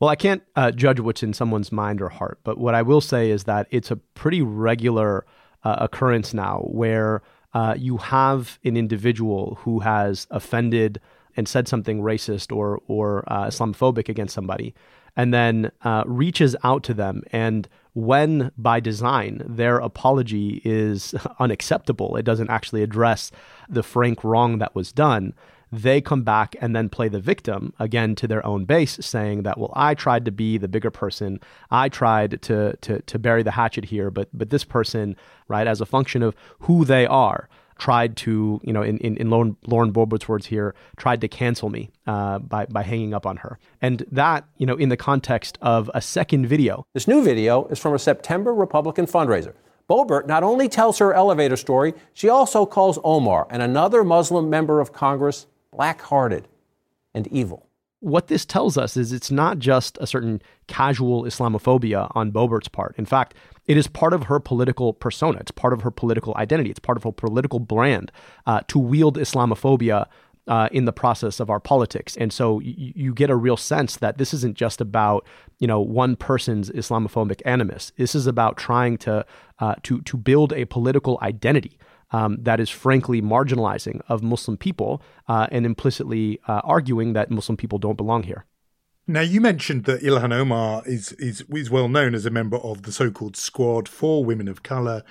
Well, 0.00 0.08
I 0.08 0.16
can't 0.16 0.42
uh, 0.56 0.70
judge 0.70 0.98
what's 0.98 1.22
in 1.22 1.34
someone's 1.34 1.70
mind 1.70 2.00
or 2.00 2.08
heart, 2.08 2.38
but 2.42 2.56
what 2.56 2.74
I 2.74 2.80
will 2.80 3.02
say 3.02 3.30
is 3.30 3.44
that 3.44 3.66
it's 3.70 3.90
a 3.90 3.96
pretty 3.96 4.40
regular 4.40 5.26
uh, 5.62 5.76
occurrence 5.78 6.32
now 6.32 6.60
where 6.60 7.20
uh, 7.52 7.74
you 7.76 7.98
have 7.98 8.58
an 8.64 8.78
individual 8.78 9.58
who 9.60 9.80
has 9.80 10.26
offended 10.30 11.00
and 11.36 11.46
said 11.46 11.68
something 11.68 12.00
racist 12.00 12.54
or 12.54 12.80
or 12.88 13.24
uh, 13.26 13.48
Islamophobic 13.48 14.08
against 14.08 14.34
somebody, 14.34 14.74
and 15.16 15.34
then 15.34 15.70
uh, 15.82 16.02
reaches 16.06 16.56
out 16.64 16.82
to 16.84 16.94
them. 16.94 17.22
And 17.30 17.68
when 17.92 18.52
by 18.56 18.80
design 18.80 19.42
their 19.44 19.76
apology 19.78 20.62
is 20.64 21.14
unacceptable, 21.38 22.16
it 22.16 22.24
doesn't 22.24 22.48
actually 22.48 22.82
address 22.82 23.32
the 23.68 23.82
frank 23.82 24.24
wrong 24.24 24.60
that 24.60 24.74
was 24.74 24.92
done 24.92 25.34
they 25.72 26.00
come 26.00 26.22
back 26.22 26.56
and 26.60 26.74
then 26.74 26.88
play 26.88 27.08
the 27.08 27.20
victim 27.20 27.72
again 27.78 28.14
to 28.16 28.26
their 28.26 28.44
own 28.44 28.64
base, 28.64 28.98
saying 29.00 29.42
that, 29.44 29.58
well, 29.58 29.72
I 29.74 29.94
tried 29.94 30.24
to 30.24 30.32
be 30.32 30.58
the 30.58 30.68
bigger 30.68 30.90
person. 30.90 31.40
I 31.70 31.88
tried 31.88 32.42
to 32.42 32.76
to 32.76 33.00
to 33.00 33.18
bury 33.18 33.42
the 33.42 33.52
hatchet 33.52 33.84
here, 33.86 34.10
but 34.10 34.28
but 34.32 34.50
this 34.50 34.64
person, 34.64 35.16
right, 35.48 35.66
as 35.66 35.80
a 35.80 35.86
function 35.86 36.22
of 36.22 36.34
who 36.60 36.84
they 36.84 37.06
are, 37.06 37.48
tried 37.80 38.16
to, 38.16 38.60
you 38.62 38.72
know, 38.72 38.82
in, 38.82 38.98
in, 38.98 39.16
in 39.16 39.30
Lauren, 39.30 39.56
Lauren 39.66 39.92
Boebert's 39.92 40.28
words 40.28 40.46
here, 40.46 40.74
tried 40.96 41.20
to 41.22 41.28
cancel 41.28 41.70
me 41.70 41.90
uh, 42.06 42.38
by, 42.38 42.66
by 42.66 42.82
hanging 42.82 43.14
up 43.14 43.26
on 43.26 43.38
her. 43.38 43.58
And 43.80 44.04
that, 44.12 44.44
you 44.58 44.66
know, 44.66 44.76
in 44.76 44.90
the 44.90 44.96
context 44.96 45.58
of 45.62 45.90
a 45.94 46.00
second 46.00 46.46
video. 46.46 46.84
This 46.92 47.08
new 47.08 47.24
video 47.24 47.66
is 47.66 47.78
from 47.78 47.94
a 47.94 47.98
September 47.98 48.54
Republican 48.54 49.06
fundraiser. 49.06 49.54
Boebert 49.88 50.26
not 50.26 50.44
only 50.44 50.68
tells 50.68 50.98
her 50.98 51.12
elevator 51.12 51.56
story, 51.56 51.94
she 52.12 52.28
also 52.28 52.64
calls 52.64 52.98
Omar 53.02 53.48
and 53.50 53.60
another 53.60 54.04
Muslim 54.04 54.48
member 54.48 54.78
of 54.80 54.92
Congress 54.92 55.46
black 55.72 56.00
hearted, 56.02 56.48
and 57.14 57.26
evil. 57.28 57.66
What 58.00 58.28
this 58.28 58.46
tells 58.46 58.78
us 58.78 58.96
is 58.96 59.12
it's 59.12 59.30
not 59.30 59.58
just 59.58 59.98
a 60.00 60.06
certain 60.06 60.40
casual 60.66 61.24
Islamophobia 61.24 62.10
on 62.14 62.32
Boebert's 62.32 62.68
part. 62.68 62.94
In 62.96 63.04
fact, 63.04 63.34
it 63.66 63.76
is 63.76 63.86
part 63.86 64.14
of 64.14 64.24
her 64.24 64.40
political 64.40 64.94
persona. 64.94 65.38
It's 65.40 65.50
part 65.50 65.72
of 65.72 65.82
her 65.82 65.90
political 65.90 66.34
identity. 66.36 66.70
It's 66.70 66.78
part 66.78 66.96
of 66.96 67.04
her 67.04 67.12
political 67.12 67.58
brand 67.58 68.10
uh, 68.46 68.62
to 68.68 68.78
wield 68.78 69.18
Islamophobia 69.18 70.06
uh, 70.48 70.68
in 70.72 70.86
the 70.86 70.92
process 70.92 71.40
of 71.40 71.50
our 71.50 71.60
politics. 71.60 72.16
And 72.16 72.32
so 72.32 72.54
y- 72.54 72.74
you 72.76 73.14
get 73.14 73.30
a 73.30 73.36
real 73.36 73.56
sense 73.56 73.96
that 73.96 74.18
this 74.18 74.32
isn't 74.34 74.56
just 74.56 74.80
about 74.80 75.26
you 75.58 75.66
know 75.66 75.80
one 75.80 76.16
person's 76.16 76.70
Islamophobic 76.70 77.42
animus. 77.44 77.92
This 77.96 78.14
is 78.14 78.26
about 78.26 78.56
trying 78.56 78.96
to 78.98 79.26
uh, 79.58 79.74
to 79.82 80.00
to 80.02 80.16
build 80.16 80.52
a 80.52 80.64
political 80.64 81.18
identity 81.22 81.78
um, 82.12 82.38
that 82.40 82.60
is 82.60 82.70
frankly 82.70 83.22
marginalizing 83.22 84.00
of 84.08 84.22
Muslim 84.22 84.56
people 84.56 85.02
uh, 85.28 85.46
and 85.50 85.64
implicitly 85.64 86.40
uh, 86.48 86.60
arguing 86.64 87.12
that 87.12 87.30
Muslim 87.30 87.56
people 87.56 87.78
don't 87.78 87.96
belong 87.96 88.24
here. 88.24 88.44
Now, 89.06 89.22
you 89.22 89.40
mentioned 89.40 89.86
that 89.86 90.02
Ilhan 90.02 90.32
Omar 90.32 90.82
is, 90.86 91.12
is, 91.12 91.44
is 91.50 91.70
well 91.70 91.88
known 91.88 92.14
as 92.14 92.26
a 92.26 92.30
member 92.30 92.58
of 92.58 92.82
the 92.82 92.92
so 92.92 93.10
called 93.10 93.36
Squad 93.36 93.88
four 93.88 94.24
Women 94.24 94.46
of 94.46 94.62
Colour 94.62 95.02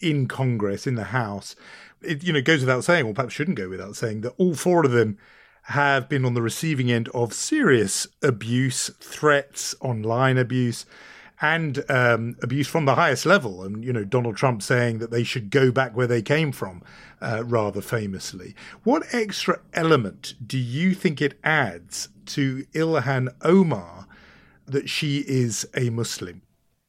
in 0.00 0.26
Congress, 0.26 0.86
in 0.86 0.96
the 0.96 1.04
House. 1.04 1.54
It 2.02 2.24
you 2.24 2.32
know 2.32 2.42
goes 2.42 2.60
without 2.60 2.82
saying, 2.82 3.06
or 3.06 3.14
perhaps 3.14 3.34
shouldn't 3.34 3.56
go 3.56 3.68
without 3.68 3.94
saying, 3.94 4.22
that 4.22 4.34
all 4.36 4.54
four 4.54 4.84
of 4.84 4.90
them 4.90 5.18
have 5.64 6.08
been 6.08 6.24
on 6.24 6.34
the 6.34 6.42
receiving 6.42 6.90
end 6.90 7.08
of 7.10 7.32
serious 7.32 8.06
abuse, 8.22 8.90
threats, 9.00 9.74
online 9.80 10.38
abuse 10.38 10.84
and 11.40 11.84
um, 11.90 12.36
abuse 12.42 12.66
from 12.66 12.84
the 12.84 12.94
highest 12.94 13.26
level. 13.26 13.62
And, 13.62 13.84
you 13.84 13.92
know, 13.92 14.04
Donald 14.04 14.36
Trump 14.36 14.62
saying 14.62 14.98
that 14.98 15.10
they 15.10 15.24
should 15.24 15.50
go 15.50 15.70
back 15.70 15.96
where 15.96 16.06
they 16.06 16.22
came 16.22 16.52
from, 16.52 16.82
uh, 17.20 17.42
rather 17.44 17.80
famously. 17.80 18.54
What 18.84 19.02
extra 19.12 19.60
element 19.74 20.34
do 20.46 20.58
you 20.58 20.94
think 20.94 21.20
it 21.20 21.38
adds 21.44 22.08
to 22.26 22.64
Ilhan 22.72 23.28
Omar 23.42 24.06
that 24.66 24.88
she 24.88 25.18
is 25.26 25.68
a 25.74 25.90
Muslim? 25.90 26.42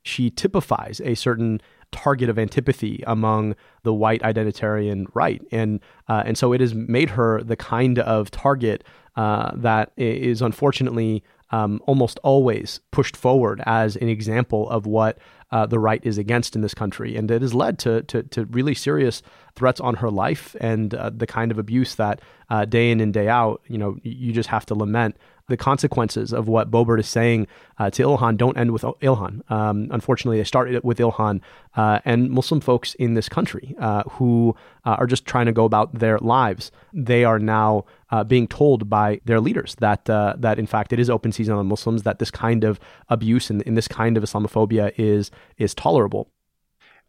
She 0.03 0.29
typifies 0.29 1.01
a 1.01 1.15
certain 1.15 1.61
target 1.91 2.29
of 2.29 2.37
antipathy 2.37 3.03
among 3.07 3.55
the 3.83 3.93
white 3.93 4.21
identitarian 4.21 5.05
right, 5.13 5.41
and 5.51 5.79
uh, 6.07 6.23
and 6.25 6.37
so 6.37 6.53
it 6.53 6.61
has 6.61 6.73
made 6.73 7.11
her 7.11 7.41
the 7.43 7.55
kind 7.55 7.99
of 7.99 8.31
target 8.31 8.83
uh, 9.15 9.51
that 9.55 9.91
is 9.97 10.41
unfortunately 10.41 11.23
um, 11.51 11.81
almost 11.85 12.19
always 12.23 12.79
pushed 12.91 13.15
forward 13.15 13.61
as 13.65 13.95
an 13.95 14.09
example 14.09 14.69
of 14.69 14.85
what 14.85 15.17
uh, 15.51 15.65
the 15.65 15.79
right 15.79 16.01
is 16.05 16.17
against 16.17 16.55
in 16.55 16.61
this 16.61 16.73
country. 16.73 17.15
And 17.15 17.31
it 17.31 17.41
has 17.41 17.53
led 17.53 17.79
to, 17.79 18.03
to, 18.03 18.23
to 18.23 18.45
really 18.45 18.75
serious 18.75 19.21
threats 19.55 19.79
on 19.79 19.95
her 19.95 20.11
life 20.11 20.55
and 20.59 20.93
uh, 20.93 21.09
the 21.13 21.27
kind 21.27 21.51
of 21.51 21.57
abuse 21.57 21.95
that 21.95 22.21
uh, 22.49 22.65
day 22.65 22.91
in 22.91 22.99
and 22.99 23.13
day 23.13 23.29
out, 23.29 23.61
you 23.67 23.77
know, 23.77 23.97
you 24.03 24.33
just 24.33 24.49
have 24.49 24.65
to 24.67 24.75
lament 24.75 25.17
the 25.47 25.57
consequences 25.57 26.33
of 26.33 26.47
what 26.47 26.69
Boebert 26.69 26.99
is 26.99 27.07
saying 27.07 27.47
uh, 27.77 27.89
to 27.91 28.03
Ilhan 28.03 28.37
don't 28.37 28.57
end 28.57 28.71
with 28.71 28.81
Ilhan. 28.81 29.49
Um, 29.49 29.87
unfortunately, 29.91 30.37
they 30.37 30.43
started 30.43 30.83
with 30.83 30.97
Ilhan 30.97 31.41
uh, 31.75 31.99
and 32.05 32.29
Muslim 32.29 32.59
folks 32.59 32.95
in 32.95 33.13
this 33.13 33.29
country 33.29 33.75
uh, 33.79 34.03
who 34.11 34.55
uh, 34.85 34.95
are 34.99 35.07
just 35.07 35.25
trying 35.25 35.45
to 35.45 35.53
go 35.53 35.65
about 35.65 35.99
their 35.99 36.17
lives. 36.19 36.71
They 36.93 37.23
are 37.23 37.39
now 37.39 37.85
uh, 38.11 38.23
being 38.23 38.47
told 38.47 38.89
by 38.89 39.21
their 39.25 39.39
leaders 39.39 39.75
that 39.79 40.09
uh, 40.09 40.35
that 40.37 40.59
in 40.59 40.67
fact 40.67 40.91
it 40.91 40.99
is 40.99 41.09
open 41.09 41.31
season 41.31 41.55
on 41.55 41.65
Muslims, 41.67 42.03
that 42.03 42.19
this 42.19 42.31
kind 42.31 42.63
of 42.63 42.79
abuse 43.09 43.49
and, 43.49 43.63
and 43.65 43.77
this 43.77 43.87
kind 43.87 44.17
of 44.17 44.23
Islamophobia 44.23 44.93
is 44.97 45.31
is 45.57 45.73
tolerable. 45.73 46.29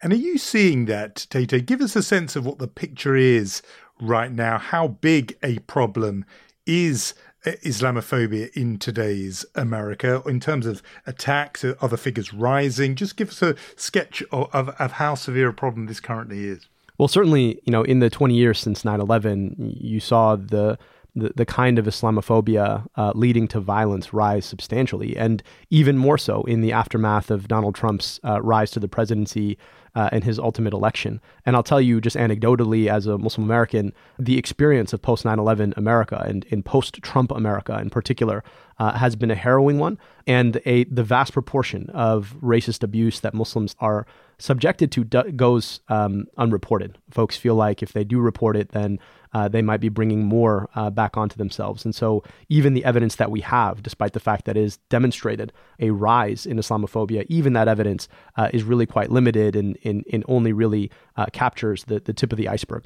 And 0.00 0.12
are 0.12 0.16
you 0.16 0.38
seeing 0.38 0.84
that, 0.84 1.26
Tate? 1.28 1.66
Give 1.66 1.80
us 1.80 1.96
a 1.96 2.04
sense 2.04 2.36
of 2.36 2.46
what 2.46 2.60
the 2.60 2.68
picture 2.68 3.16
is 3.16 3.62
right 4.00 4.30
now. 4.30 4.58
How 4.58 4.86
big 4.86 5.36
a 5.42 5.58
problem 5.60 6.24
is 6.66 7.14
Islamophobia 7.56 8.54
in 8.54 8.78
today's 8.78 9.44
America 9.54 10.22
in 10.26 10.40
terms 10.40 10.66
of 10.66 10.82
attacks, 11.06 11.64
other 11.80 11.96
figures 11.96 12.32
rising? 12.32 12.94
Just 12.94 13.16
give 13.16 13.30
us 13.30 13.42
a 13.42 13.56
sketch 13.76 14.22
of, 14.32 14.48
of, 14.54 14.68
of 14.70 14.92
how 14.92 15.14
severe 15.14 15.48
a 15.48 15.54
problem 15.54 15.86
this 15.86 16.00
currently 16.00 16.44
is. 16.44 16.68
Well, 16.98 17.08
certainly, 17.08 17.60
you 17.64 17.70
know, 17.70 17.82
in 17.82 18.00
the 18.00 18.10
20 18.10 18.34
years 18.34 18.58
since 18.58 18.84
9 18.84 19.00
11, 19.00 19.54
you 19.58 20.00
saw 20.00 20.36
the 20.36 20.78
the, 21.18 21.46
kind 21.46 21.78
of 21.78 21.86
Islamophobia 21.86 22.86
uh, 22.96 23.12
leading 23.14 23.48
to 23.48 23.60
violence 23.60 24.12
rise 24.12 24.44
substantially, 24.44 25.16
and 25.16 25.42
even 25.70 25.98
more 25.98 26.18
so 26.18 26.42
in 26.42 26.60
the 26.60 26.72
aftermath 26.72 27.30
of 27.30 27.48
Donald 27.48 27.74
Trump's 27.74 28.20
uh, 28.24 28.40
rise 28.40 28.70
to 28.72 28.80
the 28.80 28.88
presidency 28.88 29.58
uh, 29.98 30.08
and 30.12 30.22
his 30.22 30.38
ultimate 30.38 30.72
election. 30.72 31.20
And 31.44 31.56
I'll 31.56 31.64
tell 31.64 31.80
you, 31.80 32.00
just 32.00 32.14
anecdotally, 32.14 32.88
as 32.88 33.08
a 33.08 33.18
Muslim 33.18 33.44
American, 33.44 33.92
the 34.16 34.38
experience 34.38 34.92
of 34.92 35.02
post 35.02 35.24
9 35.24 35.40
11 35.40 35.74
America 35.76 36.24
and 36.24 36.44
in 36.44 36.62
post 36.62 37.02
Trump 37.02 37.32
America 37.32 37.76
in 37.80 37.90
particular 37.90 38.44
uh, 38.78 38.92
has 38.96 39.16
been 39.16 39.32
a 39.32 39.34
harrowing 39.34 39.78
one. 39.78 39.98
And 40.24 40.60
a, 40.64 40.84
the 40.84 41.02
vast 41.02 41.32
proportion 41.32 41.90
of 41.90 42.36
racist 42.40 42.84
abuse 42.84 43.18
that 43.20 43.34
Muslims 43.34 43.74
are 43.80 44.06
subjected 44.38 44.92
to 44.92 45.04
goes 45.04 45.80
um, 45.88 46.26
unreported. 46.36 46.98
Folks 47.10 47.36
feel 47.36 47.54
like 47.54 47.82
if 47.82 47.92
they 47.92 48.04
do 48.04 48.20
report 48.20 48.56
it, 48.56 48.70
then 48.70 48.98
uh, 49.32 49.48
they 49.48 49.62
might 49.62 49.80
be 49.80 49.88
bringing 49.88 50.24
more 50.24 50.68
uh, 50.74 50.90
back 50.90 51.16
onto 51.16 51.36
themselves. 51.36 51.84
And 51.84 51.94
so, 51.94 52.22
even 52.48 52.74
the 52.74 52.84
evidence 52.84 53.16
that 53.16 53.30
we 53.30 53.40
have, 53.40 53.82
despite 53.82 54.12
the 54.12 54.20
fact 54.20 54.44
that 54.46 54.56
it 54.56 54.62
is 54.62 54.78
demonstrated 54.88 55.52
a 55.80 55.90
rise 55.90 56.46
in 56.46 56.56
Islamophobia, 56.56 57.26
even 57.28 57.52
that 57.52 57.68
evidence 57.68 58.08
uh, 58.36 58.48
is 58.52 58.62
really 58.62 58.86
quite 58.86 59.10
limited 59.10 59.56
and, 59.56 59.76
and, 59.84 60.04
and 60.12 60.24
only 60.28 60.52
really 60.52 60.90
uh, 61.16 61.26
captures 61.32 61.84
the, 61.84 62.00
the 62.00 62.12
tip 62.12 62.32
of 62.32 62.38
the 62.38 62.48
iceberg. 62.48 62.84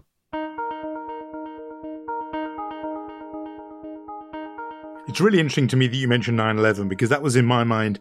It's 5.09 5.21
really 5.21 5.38
interesting 5.40 5.68
to 5.68 5.76
me 5.76 5.88
that 5.88 5.97
you 5.97 6.09
mentioned 6.09 6.37
9 6.37 6.59
11 6.59 6.88
because 6.88 7.11
that 7.11 7.23
was 7.23 7.37
in 7.37 7.44
my 7.44 7.64
mind 7.64 7.99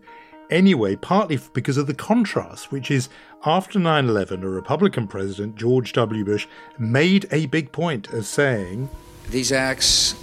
anyway, 0.52 0.96
partly 0.96 1.40
because 1.54 1.78
of 1.78 1.88
the 1.88 1.94
contrast, 1.94 2.72
which 2.72 2.92
is 2.92 3.10
after 3.46 3.80
9 3.80 4.08
11, 4.08 4.44
a 4.44 4.50
Republican 4.50 5.08
president, 5.08 5.56
George 5.56 5.94
W. 5.94 6.24
Bush, 6.24 6.48
made 6.78 7.28
a 7.32 7.48
big 7.48 7.72
point 7.72 8.08
of 8.10 8.26
saying 8.26 8.90
These 9.30 9.52
acts 9.52 10.14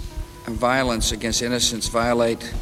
of 0.47 0.53
violence 0.53 1.11
against 1.11 1.41
innocents 1.41 1.87
violate 1.87 2.53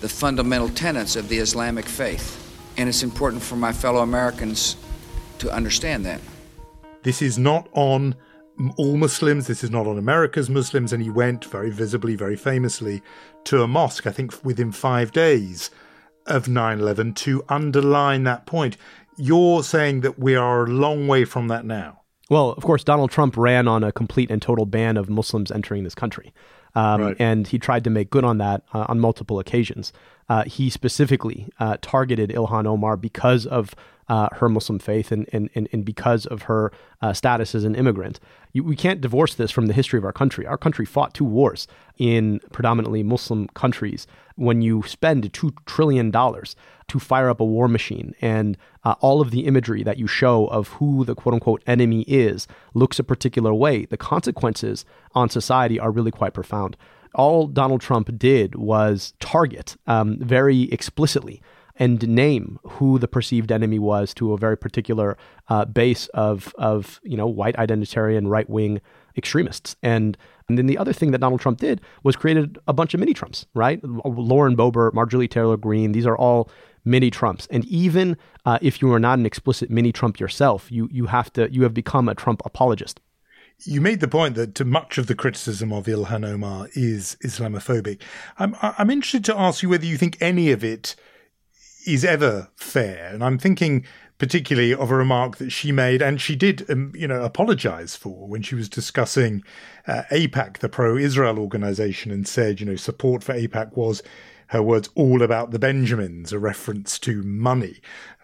the 0.00 0.08
fundamental 0.08 0.68
tenets 0.68 1.16
of 1.16 1.28
the 1.28 1.38
Islamic 1.38 1.84
faith. 1.84 2.38
And 2.76 2.88
it's 2.88 3.02
important 3.02 3.42
for 3.42 3.56
my 3.56 3.72
fellow 3.72 4.00
Americans 4.00 4.76
to 5.38 5.50
understand 5.52 6.06
that. 6.06 6.20
This 7.02 7.20
is 7.20 7.38
not 7.38 7.68
on 7.72 8.14
all 8.76 8.96
Muslims, 8.96 9.46
this 9.46 9.62
is 9.62 9.70
not 9.70 9.86
on 9.86 9.98
America's 9.98 10.48
Muslims. 10.48 10.92
And 10.92 11.02
he 11.02 11.10
went 11.10 11.44
very 11.44 11.70
visibly, 11.70 12.16
very 12.16 12.36
famously 12.36 13.02
to 13.44 13.62
a 13.62 13.68
mosque, 13.68 14.06
I 14.06 14.12
think 14.12 14.44
within 14.44 14.72
five 14.72 15.12
days 15.12 15.70
of 16.26 16.48
9 16.48 16.80
11 16.80 17.14
to 17.14 17.44
underline 17.48 18.24
that 18.24 18.46
point. 18.46 18.76
You're 19.22 19.62
saying 19.62 20.00
that 20.00 20.18
we 20.18 20.34
are 20.34 20.64
a 20.64 20.66
long 20.66 21.06
way 21.06 21.24
from 21.24 21.46
that 21.46 21.64
now. 21.64 22.00
Well, 22.28 22.50
of 22.50 22.64
course, 22.64 22.82
Donald 22.82 23.12
Trump 23.12 23.36
ran 23.36 23.68
on 23.68 23.84
a 23.84 23.92
complete 23.92 24.32
and 24.32 24.42
total 24.42 24.66
ban 24.66 24.96
of 24.96 25.08
Muslims 25.08 25.52
entering 25.52 25.84
this 25.84 25.94
country. 25.94 26.32
Um, 26.74 27.00
right. 27.00 27.16
And 27.20 27.46
he 27.46 27.58
tried 27.58 27.84
to 27.84 27.90
make 27.90 28.10
good 28.10 28.24
on 28.24 28.38
that 28.38 28.64
uh, 28.74 28.86
on 28.88 28.98
multiple 28.98 29.38
occasions. 29.38 29.92
Uh, 30.28 30.42
he 30.44 30.70
specifically 30.70 31.48
uh, 31.60 31.76
targeted 31.82 32.30
Ilhan 32.30 32.66
Omar 32.66 32.96
because 32.96 33.46
of 33.46 33.76
uh, 34.08 34.28
her 34.32 34.48
Muslim 34.48 34.78
faith 34.78 35.12
and, 35.12 35.28
and, 35.32 35.48
and, 35.54 35.84
because 35.84 36.26
of 36.26 36.42
her 36.42 36.72
uh, 37.00 37.12
status 37.12 37.54
as 37.54 37.64
an 37.64 37.74
immigrant. 37.74 38.18
You, 38.52 38.64
we 38.64 38.76
can't 38.76 39.00
divorce 39.00 39.34
this 39.34 39.50
from 39.50 39.66
the 39.66 39.72
history 39.72 39.98
of 39.98 40.04
our 40.04 40.12
country. 40.12 40.46
Our 40.46 40.58
country 40.58 40.84
fought 40.84 41.14
two 41.14 41.24
wars 41.24 41.68
in 41.98 42.40
predominantly 42.52 43.02
Muslim 43.02 43.48
countries. 43.54 44.06
When 44.34 44.60
you 44.60 44.82
spend 44.82 45.32
$2 45.32 45.54
trillion 45.66 46.10
to 46.12 46.98
fire 46.98 47.30
up 47.30 47.40
a 47.40 47.44
war 47.44 47.68
machine 47.68 48.14
and 48.20 48.58
uh, 48.84 48.94
all 49.00 49.20
of 49.20 49.30
the 49.30 49.46
imagery 49.46 49.82
that 49.82 49.98
you 49.98 50.06
show 50.06 50.46
of 50.46 50.68
who 50.68 51.04
the 51.04 51.14
quote 51.14 51.34
unquote 51.34 51.62
enemy 51.66 52.02
is 52.02 52.46
looks 52.74 52.98
a 52.98 53.04
particular 53.04 53.54
way, 53.54 53.84
the 53.84 53.96
consequences 53.96 54.84
on 55.12 55.28
society 55.28 55.78
are 55.78 55.90
really 55.90 56.10
quite 56.10 56.34
profound. 56.34 56.76
All 57.14 57.46
Donald 57.46 57.80
Trump 57.80 58.10
did 58.18 58.54
was 58.54 59.14
target 59.20 59.76
um, 59.86 60.18
very 60.18 60.62
explicitly 60.72 61.42
and 61.76 62.06
name 62.06 62.58
who 62.62 62.98
the 62.98 63.08
perceived 63.08 63.50
enemy 63.50 63.78
was 63.78 64.12
to 64.14 64.32
a 64.32 64.38
very 64.38 64.56
particular 64.56 65.16
uh, 65.48 65.64
base 65.64 66.06
of 66.08 66.54
of 66.58 67.00
you 67.02 67.16
know 67.16 67.26
white 67.26 67.56
identitarian 67.56 68.28
right 68.28 68.48
wing 68.48 68.80
extremists. 69.16 69.76
And 69.82 70.16
and 70.48 70.58
then 70.58 70.66
the 70.66 70.78
other 70.78 70.92
thing 70.92 71.12
that 71.12 71.18
Donald 71.18 71.40
Trump 71.40 71.58
did 71.58 71.80
was 72.02 72.16
created 72.16 72.58
a 72.66 72.72
bunch 72.72 72.94
of 72.94 73.00
mini 73.00 73.14
Trumps, 73.14 73.46
right? 73.54 73.80
Lauren 73.84 74.56
Boebert, 74.56 74.92
Marjorie 74.92 75.28
Taylor 75.28 75.56
Greene, 75.56 75.92
these 75.92 76.06
are 76.06 76.16
all 76.16 76.50
mini 76.84 77.10
Trumps. 77.10 77.46
And 77.50 77.64
even 77.66 78.16
uh, 78.44 78.58
if 78.60 78.82
you 78.82 78.92
are 78.92 79.00
not 79.00 79.18
an 79.18 79.26
explicit 79.26 79.70
mini 79.70 79.92
Trump 79.92 80.18
yourself, 80.20 80.70
you 80.70 80.88
you 80.90 81.06
have 81.06 81.32
to 81.34 81.52
you 81.52 81.62
have 81.62 81.74
become 81.74 82.08
a 82.08 82.14
Trump 82.14 82.42
apologist. 82.44 83.00
You 83.64 83.80
made 83.80 84.00
the 84.00 84.08
point 84.08 84.34
that 84.34 84.64
much 84.64 84.98
of 84.98 85.06
the 85.06 85.14
criticism 85.14 85.72
of 85.72 85.86
Ilhan 85.86 86.24
Omar 86.24 86.68
is 86.74 87.16
Islamophobic. 87.24 88.00
I'm 88.38 88.56
I'm 88.60 88.90
interested 88.90 89.24
to 89.26 89.38
ask 89.38 89.62
you 89.62 89.68
whether 89.68 89.86
you 89.86 89.96
think 89.96 90.16
any 90.20 90.50
of 90.50 90.64
it 90.64 90.96
is 91.86 92.04
ever 92.04 92.48
fair. 92.56 93.10
And 93.12 93.24
I'm 93.24 93.38
thinking 93.38 93.84
particularly 94.18 94.72
of 94.72 94.88
a 94.90 94.94
remark 94.94 95.38
that 95.38 95.50
she 95.50 95.72
made, 95.72 96.00
and 96.00 96.20
she 96.20 96.36
did, 96.36 96.64
um, 96.70 96.92
you 96.94 97.08
know, 97.08 97.24
apologize 97.24 97.96
for 97.96 98.28
when 98.28 98.40
she 98.40 98.54
was 98.54 98.68
discussing 98.68 99.42
uh, 99.88 100.02
AIPAC, 100.12 100.58
the 100.58 100.68
pro-Israel 100.68 101.40
organization, 101.40 102.12
and 102.12 102.28
said, 102.28 102.60
you 102.60 102.66
know, 102.66 102.76
support 102.76 103.24
for 103.24 103.34
AIPAC 103.34 103.76
was 103.76 104.00
her 104.52 104.62
words 104.62 104.90
all 104.94 105.22
about 105.22 105.50
the 105.50 105.58
Benjamins, 105.58 106.32
a 106.32 106.38
reference 106.38 106.98
to 107.00 107.22
money, 107.22 107.80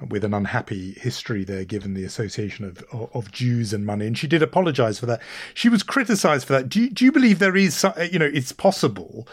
with 0.07 0.25
an 0.25 0.35
unhappy 0.35 0.93
history 0.93 1.43
there, 1.43 1.65
given 1.65 1.95
the 1.95 2.05
association 2.05 2.67
of, 2.67 2.85
of, 2.93 3.33
Jews 3.33 3.73
and 3.73 3.87
money. 3.87 4.07
And 4.07 4.17
she 4.17 4.27
did 4.27 4.43
apologize 4.43 4.99
for 4.99 5.07
that. 5.07 5.23
She 5.55 5.71
was 5.71 5.83
criticized 5.83 6.47
for 6.47 6.53
that. 6.53 6.69
Do 6.69 6.83
you, 6.83 6.91
do 6.91 7.05
you 7.07 7.13
believe 7.13 7.39
there 7.39 7.57
is, 7.57 7.85
you 8.13 8.19
know, 8.19 8.31
it's 8.33 8.53
possible 8.53 9.27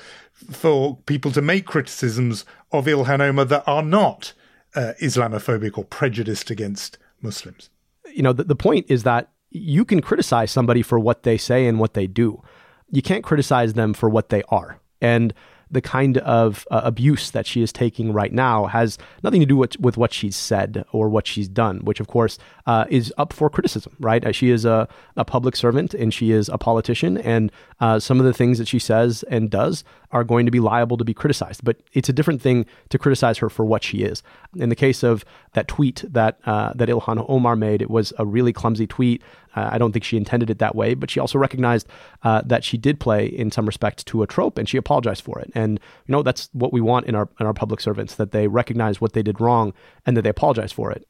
for 0.52 0.98
people 1.06 1.32
to 1.32 1.42
make 1.42 1.66
criticisms 1.66 2.46
of 2.72 2.86
Ilhan 2.86 3.20
Omar 3.20 3.46
that 3.46 3.68
are 3.68 3.84
not 3.84 4.32
uh, 4.74 4.94
Islamophobic 5.02 5.78
or 5.78 5.84
prejudiced 5.84 6.50
against 6.50 6.98
Muslims. 7.22 7.70
You 8.14 8.24
know, 8.24 8.34
the, 8.34 8.44
the 8.44 8.56
point 8.56 8.86
is 8.90 9.04
that 9.04 9.32
you 9.50 9.86
can 9.86 10.02
criticize 10.02 10.52
somebody 10.52 10.82
for 10.82 11.00
what 11.00 11.24
they 11.24 11.38
say 11.38 11.68
and 11.68 11.80
what 11.80 11.94
they 11.94 12.08
do. 12.08 12.42
You 12.90 13.02
can't 13.02 13.24
criticize 13.24 13.74
them 13.74 13.94
for 13.94 14.10
what 14.10 14.30
they 14.30 14.44
are. 14.50 14.80
And 15.02 15.34
the 15.70 15.82
kind 15.82 16.18
of 16.20 16.68
uh, 16.72 16.82
abuse 16.84 17.32
that 17.32 17.46
she 17.46 17.62
is 17.62 17.72
taking 17.72 18.14
right 18.14 18.32
now 18.32 18.66
has 18.66 18.98
nothing 19.24 19.40
to 19.40 19.46
do 19.46 19.58
with, 19.58 19.80
with 19.80 19.98
what 19.98 20.14
she's 20.14 20.36
said 20.36 20.86
or 20.92 21.10
what 21.10 21.28
she's 21.28 21.48
done, 21.48 21.80
which 21.80 22.00
of 22.00 22.08
course 22.08 22.38
uh, 22.66 22.86
is 22.90 23.14
up 23.18 23.34
for 23.34 23.50
criticism, 23.50 23.96
right? 24.00 24.26
Uh, 24.26 24.32
she 24.32 24.50
is 24.50 24.66
a, 24.66 24.88
a 25.16 25.26
public 25.26 25.56
servant 25.56 25.94
and 25.94 26.14
she 26.14 26.32
is 26.32 26.50
a 26.50 26.58
politician, 26.58 27.18
and 27.18 27.52
uh, 27.80 28.00
some 28.00 28.20
of 28.20 28.26
the 28.26 28.34
things 28.34 28.58
that 28.58 28.68
she 28.68 28.80
says 28.80 29.24
and 29.30 29.50
does 29.50 29.84
are 30.12 30.24
going 30.24 30.46
to 30.46 30.52
be 30.52 30.60
liable 30.60 30.98
to 30.98 31.04
be 31.04 31.14
criticized. 31.14 31.64
But 31.64 31.78
it's 31.94 32.10
a 32.10 32.14
different 32.14 32.42
thing 32.42 32.66
to 32.90 32.98
criticize 32.98 33.38
her 33.40 33.50
for 33.50 33.66
what 33.66 33.84
she 33.84 34.04
is. 34.04 34.24
In 34.56 34.70
the 34.70 34.76
case 34.76 35.04
of 35.04 35.26
that 35.54 35.68
tweet 35.68 36.04
that 36.08 36.40
uh, 36.46 36.72
that 36.76 36.90
Ilhan 36.90 37.26
Omar 37.28 37.56
made, 37.56 37.82
it 37.82 37.90
was 37.90 38.14
a 38.18 38.26
really 38.26 38.54
clumsy 38.54 38.88
tweet. 38.88 39.22
Uh, 39.56 39.70
I 39.72 39.78
don't 39.78 39.92
think 39.92 40.06
she 40.06 40.18
intended 40.18 40.50
it 40.50 40.60
that 40.60 40.76
way, 40.76 40.94
but 40.94 41.10
she 41.10 41.20
also 41.20 41.40
recognized 41.40 41.88
uh, 42.24 42.42
that 42.46 42.64
she 42.64 42.78
did 42.78 43.00
play, 43.00 43.26
in 43.26 43.52
some 43.52 43.66
respects, 43.66 44.04
to 44.06 44.24
a 44.24 44.28
trope, 44.28 44.58
and 44.58 44.68
she 44.68 44.78
apologized 44.78 45.24
for 45.24 45.40
it. 45.40 45.52
And 45.56 45.80
you 46.06 46.12
know 46.12 46.24
that's 46.24 46.50
what 46.54 46.74
we 46.74 46.82
want 46.82 47.06
in 47.06 47.16
our 47.16 47.30
in 47.40 47.46
our 47.46 47.54
public 47.54 47.80
servants 47.80 48.16
that 48.16 48.32
they 48.32 48.48
recognize 48.48 49.02
what 49.02 49.14
they 49.14 49.24
did 49.24 49.40
wrong 49.40 49.74
and 50.06 50.16
that 50.18 50.24
they 50.24 50.30
apologize 50.30 50.72
for 50.72 50.92
it. 50.92 51.08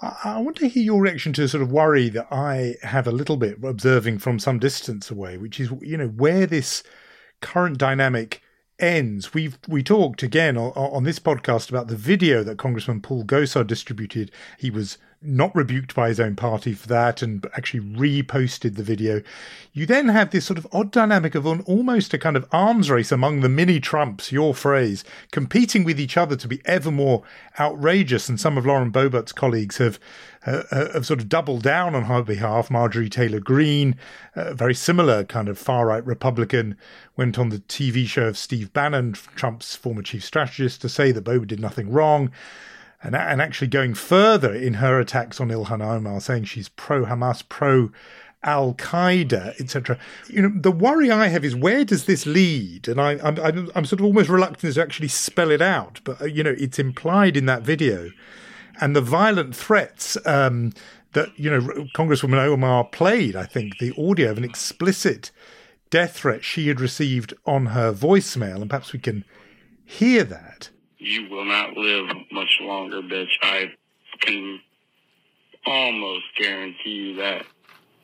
I 0.00 0.38
want 0.38 0.56
to 0.58 0.68
hear 0.68 0.84
your 0.84 1.02
reaction 1.02 1.32
to 1.34 1.48
sort 1.48 1.62
of 1.62 1.72
worry 1.72 2.08
that 2.10 2.28
I 2.30 2.76
have 2.82 3.08
a 3.08 3.12
little 3.12 3.36
bit 3.36 3.58
observing 3.64 4.20
from 4.20 4.38
some 4.38 4.60
distance 4.60 5.10
away, 5.10 5.38
which 5.38 5.58
is 5.58 5.70
you 5.80 5.96
know 5.96 6.08
where 6.08 6.46
this 6.46 6.84
current 7.40 7.78
dynamic 7.78 8.42
ends. 8.78 9.34
We've 9.34 9.58
we 9.66 9.82
talked 9.82 10.22
again 10.22 10.56
on, 10.56 10.70
on, 10.72 11.02
this 11.02 11.18
podcast 11.18 11.68
about 11.68 11.88
the 11.88 11.96
video 11.96 12.44
that 12.44 12.58
Congressman 12.58 13.00
Paul 13.00 13.24
Gosar 13.24 13.66
distributed. 13.66 14.30
He 14.58 14.70
was 14.70 14.98
not 15.20 15.54
rebuked 15.54 15.96
by 15.96 16.08
his 16.08 16.20
own 16.20 16.36
party 16.36 16.72
for 16.72 16.86
that 16.86 17.22
and 17.22 17.44
actually 17.54 17.80
reposted 17.80 18.76
the 18.76 18.84
video. 18.84 19.20
You 19.72 19.84
then 19.84 20.08
have 20.08 20.30
this 20.30 20.44
sort 20.44 20.58
of 20.58 20.66
odd 20.72 20.92
dynamic 20.92 21.34
of 21.34 21.44
an 21.44 21.62
almost 21.62 22.14
a 22.14 22.18
kind 22.18 22.36
of 22.36 22.46
arms 22.52 22.88
race 22.88 23.10
among 23.10 23.40
the 23.40 23.48
mini 23.48 23.80
Trumps, 23.80 24.30
your 24.30 24.54
phrase, 24.54 25.02
competing 25.32 25.82
with 25.82 25.98
each 25.98 26.16
other 26.16 26.36
to 26.36 26.46
be 26.46 26.62
ever 26.64 26.92
more 26.92 27.24
outrageous. 27.58 28.28
And 28.28 28.38
some 28.38 28.56
of 28.56 28.64
Lauren 28.64 28.92
Boebert's 28.92 29.32
colleagues 29.32 29.78
have 29.78 29.98
uh, 30.46 30.62
uh 30.70 30.92
have 30.92 31.06
sort 31.06 31.20
of 31.20 31.28
doubled 31.28 31.64
down 31.64 31.96
on 31.96 32.04
her 32.04 32.22
behalf. 32.22 32.70
Marjorie 32.70 33.08
Taylor 33.08 33.40
Greene, 33.40 33.96
a 34.36 34.54
very 34.54 34.74
similar 34.74 35.24
kind 35.24 35.48
of 35.48 35.58
far 35.58 35.86
right 35.86 36.06
Republican, 36.06 36.76
went 37.16 37.40
on 37.40 37.48
the 37.48 37.58
TV 37.58 38.06
show 38.06 38.28
of 38.28 38.38
Steve 38.38 38.72
Bannon, 38.72 39.14
Trump's 39.34 39.74
former 39.74 40.02
chief 40.02 40.24
strategist, 40.24 40.80
to 40.82 40.88
say 40.88 41.10
that 41.10 41.24
Boebert 41.24 41.48
did 41.48 41.60
nothing 41.60 41.90
wrong 41.90 42.30
and, 43.02 43.14
and 43.14 43.40
actually 43.40 43.68
going 43.68 43.94
further 43.94 44.52
in 44.52 44.74
her 44.74 44.98
attacks 44.98 45.40
on 45.40 45.48
Ilhan 45.48 45.82
Omar, 45.82 46.20
saying 46.20 46.44
she's 46.44 46.68
pro 46.68 47.04
Hamas, 47.04 47.42
pro 47.48 47.90
Al 48.42 48.74
Qaeda, 48.74 49.60
etc. 49.60 49.98
You 50.28 50.42
know, 50.42 50.52
the 50.54 50.72
worry 50.72 51.10
I 51.10 51.28
have 51.28 51.44
is 51.44 51.56
where 51.56 51.84
does 51.84 52.04
this 52.06 52.26
lead? 52.26 52.88
And 52.88 53.00
I, 53.00 53.12
I'm, 53.22 53.38
I'm, 53.38 53.70
I'm 53.74 53.84
sort 53.84 54.00
of 54.00 54.06
almost 54.06 54.28
reluctant 54.28 54.74
to 54.74 54.82
actually 54.82 55.08
spell 55.08 55.50
it 55.50 55.62
out, 55.62 56.00
but 56.04 56.20
uh, 56.22 56.26
you 56.26 56.42
know, 56.42 56.54
it's 56.58 56.78
implied 56.78 57.36
in 57.36 57.46
that 57.46 57.62
video, 57.62 58.10
and 58.80 58.94
the 58.94 59.00
violent 59.00 59.54
threats 59.54 60.16
um, 60.26 60.72
that 61.12 61.36
you 61.38 61.50
know 61.50 61.60
Congresswoman 61.94 62.44
Omar 62.44 62.84
played. 62.84 63.34
I 63.34 63.44
think 63.44 63.78
the 63.78 63.92
audio 63.98 64.30
of 64.30 64.38
an 64.38 64.44
explicit 64.44 65.30
death 65.90 66.16
threat 66.18 66.44
she 66.44 66.68
had 66.68 66.80
received 66.80 67.34
on 67.46 67.66
her 67.66 67.92
voicemail, 67.92 68.60
and 68.60 68.70
perhaps 68.70 68.92
we 68.92 68.98
can 68.98 69.24
hear 69.84 70.22
that 70.22 70.70
you 70.98 71.28
will 71.30 71.44
not 71.44 71.76
live 71.76 72.08
much 72.32 72.58
longer, 72.60 73.00
bitch. 73.02 73.30
I 73.42 73.72
can 74.20 74.60
almost 75.66 76.24
guarantee 76.36 76.90
you 76.90 77.16
that 77.16 77.44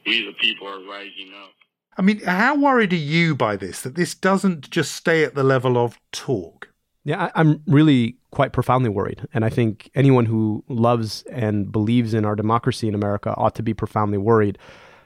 we, 0.06 0.26
the 0.26 0.32
people, 0.32 0.68
are 0.68 0.84
rising 0.88 1.32
up. 1.42 1.50
I 1.96 2.02
mean, 2.02 2.20
how 2.20 2.56
worried 2.56 2.92
are 2.92 2.96
you 2.96 3.34
by 3.34 3.56
this, 3.56 3.82
that 3.82 3.94
this 3.94 4.14
doesn't 4.14 4.70
just 4.70 4.92
stay 4.92 5.24
at 5.24 5.34
the 5.34 5.44
level 5.44 5.78
of 5.78 5.98
talk? 6.12 6.68
Yeah, 7.04 7.30
I'm 7.34 7.62
really 7.66 8.16
quite 8.30 8.52
profoundly 8.52 8.90
worried. 8.90 9.26
And 9.32 9.44
I 9.44 9.50
think 9.50 9.90
anyone 9.94 10.26
who 10.26 10.64
loves 10.68 11.22
and 11.30 11.70
believes 11.70 12.14
in 12.14 12.24
our 12.24 12.34
democracy 12.34 12.88
in 12.88 12.94
America 12.94 13.34
ought 13.36 13.54
to 13.56 13.62
be 13.62 13.74
profoundly 13.74 14.18
worried 14.18 14.58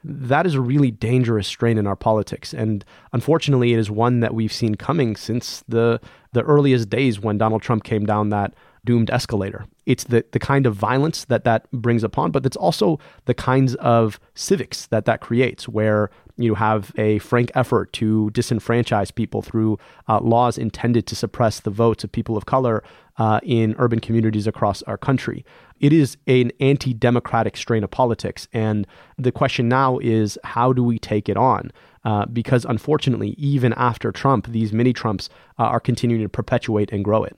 that 0.09 0.47
is 0.47 0.55
a 0.55 0.61
really 0.61 0.91
dangerous 0.91 1.47
strain 1.47 1.77
in 1.77 1.87
our 1.87 1.97
politics. 1.97 2.55
And 2.55 2.85
unfortunately, 3.13 3.75
it 3.75 3.79
is 3.79 3.91
one 3.91 4.21
that 4.21 4.35
we've 4.35 4.53
seen 4.53 4.75
coming 4.75 5.17
since 5.17 5.63
the, 5.69 6.01
the 6.33 6.43
earliest 6.43 6.89
days 6.89 7.21
when 7.21 7.37
Donald 7.37 7.63
Trump 7.63 7.85
came 7.85 8.07
down 8.07 8.31
that 8.31 8.55
doomed 8.89 9.11
escalator. 9.11 9.67
It's 9.85 10.05
the, 10.05 10.25
the 10.33 10.39
kind 10.39 10.65
of 10.65 10.75
violence 10.75 11.27
that 11.27 11.45
that 11.45 11.71
brings 11.73 12.03
upon, 12.03 12.31
but 12.31 12.47
it's 12.47 12.57
also 12.57 12.99
the 13.27 13.35
kinds 13.35 13.75
of 13.75 14.19
civics 14.35 14.87
that 14.87 15.05
that 15.05 15.21
creates, 15.21 15.69
where 15.69 16.09
you 16.39 16.55
have 16.55 16.91
a 16.97 17.19
frank 17.19 17.51
effort 17.55 17.93
to 17.93 18.31
disenfranchise 18.33 19.15
people 19.15 19.43
through 19.43 19.79
uh, 20.09 20.21
laws 20.21 20.57
intended 20.57 21.07
to 21.09 21.15
suppress 21.15 21.61
the 21.61 21.69
votes 21.71 22.03
of 22.03 22.11
people 22.11 22.35
of 22.35 22.47
color 22.47 22.83
uh, 23.19 23.41
in 23.43 23.75
urban 23.77 24.01
communities 24.01 24.47
across 24.47 24.83
our 24.85 24.97
country. 24.97 25.45
It 25.81 25.93
is 25.93 26.17
an 26.27 26.51
anti 26.59 26.95
democratic 26.95 27.59
strain 27.59 27.85
of 27.85 27.91
politics. 27.91 28.49
And 28.55 28.87
the 29.19 29.33
question 29.33 29.69
now 29.69 29.99
is 29.99 30.39
how 30.45 30.73
do 30.73 30.83
we 30.83 30.99
take 30.99 31.29
it 31.29 31.37
on? 31.37 31.73
Uh, 32.07 32.25
because 32.25 32.65
unfortunately, 32.65 33.35
even 33.37 33.75
after 33.75 34.13
Trump, 34.13 34.47
these 34.47 34.73
mini 34.73 34.95
Trumps 34.95 35.29
uh, 35.59 35.65
are 35.65 35.81
continuing 35.81 36.23
to 36.23 36.29
perpetuate 36.31 36.91
and 36.91 37.05
grow 37.05 37.23
it. 37.23 37.37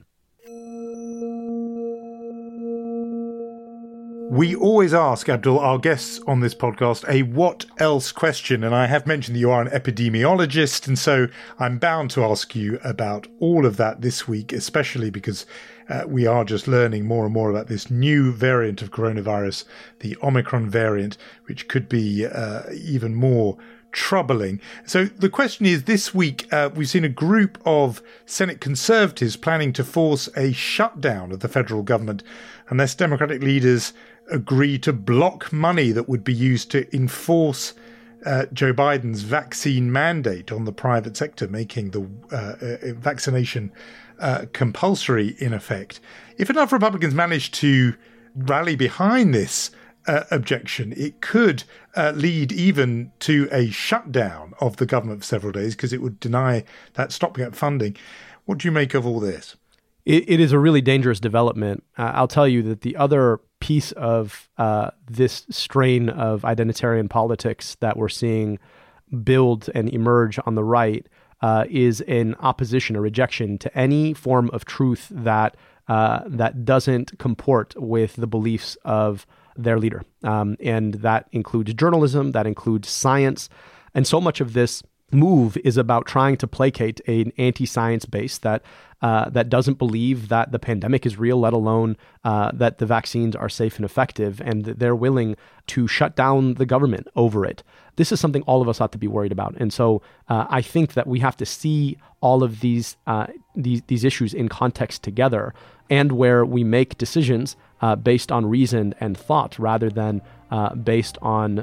We 4.31 4.55
always 4.55 4.93
ask, 4.93 5.27
Abdul, 5.27 5.59
our 5.59 5.77
guests 5.77 6.21
on 6.25 6.39
this 6.39 6.55
podcast, 6.55 7.03
a 7.09 7.23
what 7.23 7.65
else 7.79 8.13
question. 8.13 8.63
And 8.63 8.73
I 8.73 8.85
have 8.85 9.05
mentioned 9.05 9.35
that 9.35 9.41
you 9.41 9.51
are 9.51 9.61
an 9.61 9.67
epidemiologist. 9.67 10.87
And 10.87 10.97
so 10.97 11.27
I'm 11.59 11.79
bound 11.79 12.11
to 12.11 12.23
ask 12.23 12.55
you 12.55 12.79
about 12.81 13.27
all 13.41 13.65
of 13.65 13.75
that 13.75 13.99
this 13.99 14.29
week, 14.29 14.53
especially 14.53 15.09
because 15.09 15.45
uh, 15.89 16.03
we 16.07 16.27
are 16.27 16.45
just 16.45 16.65
learning 16.65 17.05
more 17.05 17.25
and 17.25 17.33
more 17.33 17.49
about 17.49 17.67
this 17.67 17.91
new 17.91 18.31
variant 18.31 18.81
of 18.81 18.89
coronavirus, 18.89 19.65
the 19.99 20.15
Omicron 20.23 20.69
variant, 20.69 21.17
which 21.47 21.67
could 21.67 21.89
be 21.89 22.25
uh, 22.25 22.61
even 22.71 23.13
more 23.13 23.57
troubling. 23.91 24.61
So 24.85 25.05
the 25.05 25.27
question 25.27 25.65
is 25.65 25.83
this 25.83 26.13
week, 26.13 26.47
uh, 26.53 26.69
we've 26.73 26.87
seen 26.87 27.03
a 27.03 27.09
group 27.09 27.61
of 27.65 28.01
Senate 28.25 28.61
conservatives 28.61 29.35
planning 29.35 29.73
to 29.73 29.83
force 29.83 30.29
a 30.37 30.53
shutdown 30.53 31.33
of 31.33 31.41
the 31.41 31.49
federal 31.49 31.83
government 31.83 32.23
unless 32.69 32.95
Democratic 32.95 33.43
leaders 33.43 33.91
agree 34.29 34.77
to 34.79 34.93
block 34.93 35.51
money 35.51 35.91
that 35.91 36.07
would 36.07 36.23
be 36.23 36.33
used 36.33 36.71
to 36.71 36.93
enforce 36.95 37.73
uh, 38.25 38.45
Joe 38.53 38.73
Biden's 38.73 39.23
vaccine 39.23 39.91
mandate 39.91 40.51
on 40.51 40.65
the 40.65 40.71
private 40.71 41.17
sector, 41.17 41.47
making 41.47 41.91
the 41.91 42.07
uh, 42.31 42.55
uh, 42.61 42.93
vaccination 42.93 43.71
uh, 44.19 44.45
compulsory 44.53 45.35
in 45.39 45.53
effect. 45.53 45.99
If 46.37 46.49
enough 46.49 46.71
Republicans 46.71 47.15
manage 47.15 47.51
to 47.53 47.95
rally 48.35 48.75
behind 48.75 49.33
this 49.33 49.71
uh, 50.07 50.23
objection, 50.29 50.93
it 50.95 51.21
could 51.21 51.63
uh, 51.95 52.13
lead 52.15 52.51
even 52.51 53.11
to 53.19 53.49
a 53.51 53.69
shutdown 53.69 54.53
of 54.59 54.77
the 54.77 54.85
government 54.85 55.21
for 55.21 55.25
several 55.25 55.51
days 55.51 55.75
because 55.75 55.91
it 55.91 56.01
would 56.01 56.19
deny 56.19 56.63
that 56.93 57.11
stopgap 57.11 57.55
funding. 57.55 57.95
What 58.45 58.59
do 58.59 58.67
you 58.67 58.71
make 58.71 58.93
of 58.93 59.05
all 59.05 59.19
this? 59.19 59.55
it, 60.05 60.29
it 60.29 60.39
is 60.39 60.51
a 60.51 60.59
really 60.59 60.81
dangerous 60.81 61.19
development. 61.19 61.83
I'll 61.97 62.27
tell 62.27 62.47
you 62.47 62.61
that 62.63 62.81
the 62.81 62.95
other 62.95 63.39
piece 63.61 63.93
of 63.93 64.49
uh, 64.57 64.91
this 65.09 65.45
strain 65.49 66.09
of 66.09 66.41
identitarian 66.41 67.09
politics 67.09 67.77
that 67.79 67.95
we're 67.95 68.09
seeing 68.09 68.59
build 69.23 69.69
and 69.73 69.89
emerge 69.89 70.39
on 70.45 70.55
the 70.55 70.63
right 70.63 71.07
uh, 71.41 71.65
is 71.69 72.01
an 72.01 72.35
opposition, 72.39 72.95
a 72.95 73.01
rejection 73.01 73.57
to 73.57 73.77
any 73.77 74.13
form 74.13 74.49
of 74.51 74.65
truth 74.65 75.07
that 75.09 75.55
uh, 75.87 76.21
that 76.27 76.63
doesn't 76.63 77.17
comport 77.19 77.73
with 77.77 78.15
the 78.15 78.27
beliefs 78.27 78.77
of 78.85 79.25
their 79.57 79.77
leader, 79.79 80.03
um, 80.23 80.55
and 80.61 80.95
that 80.95 81.27
includes 81.31 81.73
journalism, 81.73 82.31
that 82.31 82.47
includes 82.47 82.87
science, 82.87 83.49
and 83.93 84.07
so 84.07 84.21
much 84.21 84.39
of 84.39 84.53
this 84.53 84.83
move 85.13 85.57
is 85.57 85.77
about 85.77 86.05
trying 86.05 86.37
to 86.37 86.47
placate 86.47 87.01
an 87.07 87.31
anti-science 87.37 88.05
base 88.05 88.37
that 88.39 88.63
uh, 89.01 89.29
that 89.31 89.49
doesn't 89.49 89.79
believe 89.79 90.29
that 90.29 90.51
the 90.51 90.59
pandemic 90.59 91.07
is 91.07 91.17
real, 91.17 91.39
let 91.39 91.53
alone 91.53 91.97
uh, 92.23 92.51
that 92.53 92.77
the 92.77 92.85
vaccines 92.85 93.35
are 93.35 93.49
safe 93.49 93.77
and 93.77 93.85
effective, 93.85 94.39
and 94.41 94.63
they're 94.63 94.95
willing 94.95 95.35
to 95.65 95.87
shut 95.87 96.15
down 96.15 96.53
the 96.55 96.67
government 96.67 97.07
over 97.15 97.43
it. 97.43 97.63
This 97.95 98.11
is 98.11 98.19
something 98.19 98.43
all 98.43 98.61
of 98.61 98.69
us 98.69 98.79
ought 98.79 98.91
to 98.91 98.99
be 98.99 99.07
worried 99.07 99.31
about, 99.31 99.55
and 99.57 99.73
so 99.73 100.03
uh, 100.29 100.45
I 100.49 100.61
think 100.61 100.93
that 100.93 101.07
we 101.07 101.19
have 101.19 101.35
to 101.37 101.45
see 101.45 101.97
all 102.21 102.43
of 102.43 102.59
these 102.59 102.95
uh, 103.07 103.27
these 103.55 103.81
these 103.87 104.03
issues 104.03 104.35
in 104.35 104.49
context 104.49 105.01
together, 105.01 105.53
and 105.89 106.11
where 106.11 106.45
we 106.45 106.63
make 106.63 106.97
decisions 106.99 107.55
uh, 107.81 107.95
based 107.95 108.31
on 108.31 108.45
reason 108.45 108.93
and 108.99 109.17
thought 109.17 109.57
rather 109.57 109.89
than 109.89 110.21
uh, 110.51 110.75
based 110.75 111.17
on 111.23 111.55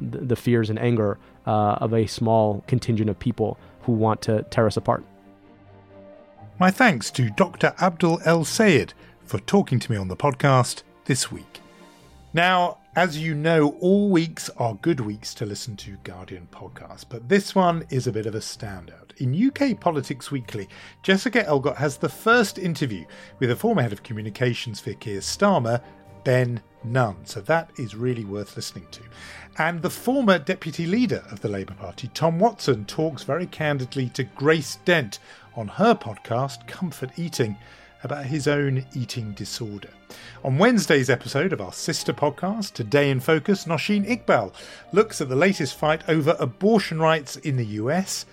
the 0.00 0.36
fears 0.36 0.70
and 0.70 0.78
anger 0.78 1.18
Uh, 1.48 1.78
of 1.80 1.94
a 1.94 2.06
small 2.06 2.62
contingent 2.66 3.08
of 3.08 3.18
people 3.18 3.58
who 3.80 3.92
want 3.92 4.20
to 4.20 4.42
tear 4.50 4.66
us 4.66 4.76
apart. 4.76 5.02
My 6.60 6.70
thanks 6.70 7.10
to 7.12 7.30
Dr. 7.30 7.72
Abdul 7.80 8.20
El 8.26 8.44
Sayed 8.44 8.92
for 9.24 9.38
talking 9.38 9.78
to 9.78 9.90
me 9.90 9.96
on 9.96 10.08
the 10.08 10.16
podcast 10.16 10.82
this 11.06 11.32
week. 11.32 11.62
Now, 12.34 12.80
as 12.96 13.16
you 13.16 13.34
know, 13.34 13.78
all 13.80 14.10
weeks 14.10 14.50
are 14.58 14.74
good 14.74 15.00
weeks 15.00 15.32
to 15.36 15.46
listen 15.46 15.74
to 15.76 15.96
Guardian 16.04 16.48
podcasts, 16.52 17.06
but 17.08 17.30
this 17.30 17.54
one 17.54 17.82
is 17.88 18.06
a 18.06 18.12
bit 18.12 18.26
of 18.26 18.34
a 18.34 18.40
standout. 18.40 19.16
In 19.16 19.48
UK 19.48 19.80
Politics 19.80 20.30
Weekly, 20.30 20.68
Jessica 21.02 21.46
Elgott 21.46 21.78
has 21.78 21.96
the 21.96 22.10
first 22.10 22.58
interview 22.58 23.06
with 23.38 23.48
the 23.48 23.56
former 23.56 23.80
head 23.80 23.94
of 23.94 24.02
communications 24.02 24.80
for 24.80 24.92
Keir 24.92 25.20
Starmer, 25.20 25.80
Ben 26.24 26.60
Nunn. 26.84 27.16
So 27.24 27.40
that 27.42 27.70
is 27.78 27.94
really 27.94 28.24
worth 28.24 28.54
listening 28.56 28.86
to. 28.90 29.00
And 29.60 29.82
the 29.82 29.90
former 29.90 30.38
deputy 30.38 30.86
leader 30.86 31.24
of 31.32 31.40
the 31.40 31.48
Labour 31.48 31.74
Party, 31.74 32.08
Tom 32.14 32.38
Watson, 32.38 32.84
talks 32.84 33.24
very 33.24 33.46
candidly 33.46 34.08
to 34.10 34.22
Grace 34.22 34.76
Dent 34.84 35.18
on 35.56 35.66
her 35.66 35.96
podcast, 35.96 36.64
Comfort 36.68 37.10
Eating, 37.18 37.56
about 38.04 38.24
his 38.24 38.46
own 38.46 38.86
eating 38.94 39.32
disorder. 39.32 39.88
On 40.44 40.58
Wednesday's 40.58 41.10
episode 41.10 41.52
of 41.52 41.60
our 41.60 41.72
sister 41.72 42.12
podcast, 42.12 42.74
Today 42.74 43.10
in 43.10 43.18
Focus, 43.18 43.64
Nosheen 43.64 44.08
Iqbal 44.08 44.54
looks 44.92 45.20
at 45.20 45.28
the 45.28 45.34
latest 45.34 45.76
fight 45.76 46.08
over 46.08 46.36
abortion 46.38 47.00
rights 47.00 47.34
in 47.34 47.56
the 47.56 47.66
US. 47.66 48.26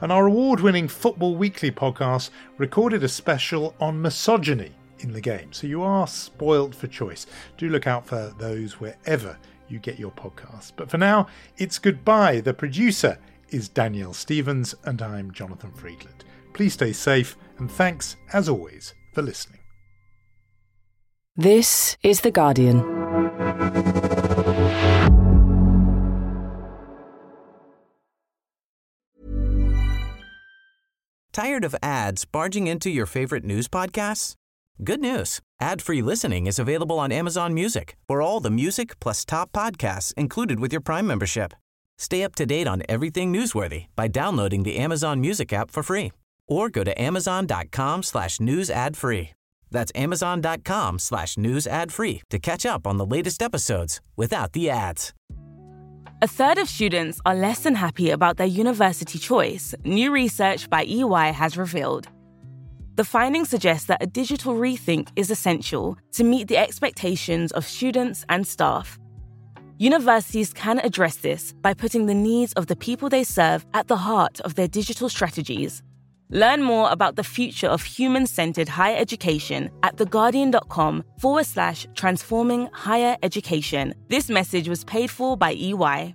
And 0.00 0.10
our 0.10 0.24
award 0.28 0.60
winning 0.60 0.88
Football 0.88 1.36
Weekly 1.36 1.70
podcast 1.70 2.30
recorded 2.56 3.04
a 3.04 3.08
special 3.08 3.74
on 3.80 4.00
misogyny 4.00 4.70
in 5.00 5.12
the 5.12 5.20
game. 5.20 5.52
So 5.52 5.66
you 5.66 5.82
are 5.82 6.06
spoilt 6.06 6.74
for 6.74 6.86
choice. 6.86 7.26
Do 7.58 7.68
look 7.68 7.86
out 7.86 8.06
for 8.06 8.32
those 8.38 8.80
wherever 8.80 9.36
you 9.70 9.78
get 9.78 9.98
your 9.98 10.10
podcasts. 10.10 10.72
But 10.74 10.90
for 10.90 10.98
now, 10.98 11.26
it's 11.56 11.78
goodbye. 11.78 12.40
The 12.40 12.54
producer 12.54 13.18
is 13.50 13.68
Danielle 13.68 14.14
Stevens, 14.14 14.74
and 14.84 15.00
I'm 15.02 15.32
Jonathan 15.32 15.72
Freedland. 15.72 16.24
Please 16.52 16.74
stay 16.74 16.92
safe, 16.92 17.36
and 17.58 17.70
thanks, 17.70 18.16
as 18.32 18.48
always, 18.48 18.94
for 19.12 19.22
listening. 19.22 19.60
This 21.36 21.96
is 22.02 22.20
The 22.20 22.30
Guardian. 22.30 22.80
Tired 31.32 31.64
of 31.64 31.76
ads 31.82 32.24
barging 32.24 32.66
into 32.66 32.90
your 32.90 33.06
favorite 33.06 33.44
news 33.44 33.68
podcasts? 33.68 34.34
Good 34.82 35.00
news. 35.00 35.40
Ad-free 35.60 36.02
listening 36.02 36.46
is 36.46 36.58
available 36.58 36.98
on 36.98 37.12
Amazon 37.12 37.52
Music 37.52 37.96
for 38.08 38.22
all 38.22 38.40
the 38.40 38.50
music 38.50 38.98
plus 38.98 39.24
top 39.24 39.52
podcasts 39.52 40.14
included 40.14 40.58
with 40.58 40.72
your 40.72 40.80
Prime 40.80 41.06
membership. 41.06 41.52
Stay 41.98 42.22
up 42.22 42.34
to 42.36 42.46
date 42.46 42.66
on 42.66 42.82
everything 42.88 43.30
newsworthy 43.32 43.86
by 43.94 44.08
downloading 44.08 44.62
the 44.62 44.78
Amazon 44.78 45.20
Music 45.20 45.52
app 45.52 45.70
for 45.70 45.82
free 45.82 46.12
or 46.48 46.70
go 46.70 46.82
to 46.82 46.98
amazon.com 47.00 48.02
slash 48.02 48.40
news 48.40 48.70
ad 48.70 48.96
free. 48.96 49.30
That's 49.70 49.92
amazon.com 49.94 50.98
slash 50.98 51.36
news 51.36 51.66
ad 51.66 51.92
free 51.92 52.22
to 52.30 52.38
catch 52.38 52.64
up 52.66 52.86
on 52.86 52.96
the 52.96 53.06
latest 53.06 53.42
episodes 53.42 54.00
without 54.16 54.52
the 54.52 54.70
ads. 54.70 55.12
A 56.22 56.26
third 56.26 56.58
of 56.58 56.68
students 56.68 57.20
are 57.24 57.34
less 57.34 57.60
than 57.60 57.74
happy 57.74 58.10
about 58.10 58.36
their 58.36 58.46
university 58.46 59.18
choice, 59.18 59.74
new 59.84 60.10
research 60.10 60.68
by 60.68 60.84
EY 60.84 61.32
has 61.32 61.56
revealed. 61.56 62.08
The 62.96 63.04
findings 63.04 63.48
suggest 63.48 63.86
that 63.88 64.02
a 64.02 64.06
digital 64.06 64.54
rethink 64.54 65.08
is 65.16 65.30
essential 65.30 65.96
to 66.12 66.24
meet 66.24 66.48
the 66.48 66.56
expectations 66.56 67.52
of 67.52 67.64
students 67.64 68.24
and 68.28 68.46
staff. 68.46 68.98
Universities 69.78 70.52
can 70.52 70.78
address 70.80 71.16
this 71.16 71.54
by 71.62 71.72
putting 71.72 72.06
the 72.06 72.14
needs 72.14 72.52
of 72.54 72.66
the 72.66 72.76
people 72.76 73.08
they 73.08 73.24
serve 73.24 73.64
at 73.72 73.88
the 73.88 73.96
heart 73.96 74.40
of 74.40 74.54
their 74.54 74.68
digital 74.68 75.08
strategies. 75.08 75.82
Learn 76.28 76.62
more 76.62 76.90
about 76.90 77.16
the 77.16 77.24
future 77.24 77.66
of 77.66 77.82
human 77.82 78.26
centered 78.26 78.68
higher 78.68 78.96
education 78.96 79.70
at 79.82 79.96
theguardian.com 79.96 81.02
forward 81.18 81.46
slash 81.46 81.86
transforming 81.94 82.68
higher 82.72 83.16
education. 83.22 83.94
This 84.08 84.28
message 84.28 84.68
was 84.68 84.84
paid 84.84 85.10
for 85.10 85.36
by 85.36 85.52
EY. 85.54 86.14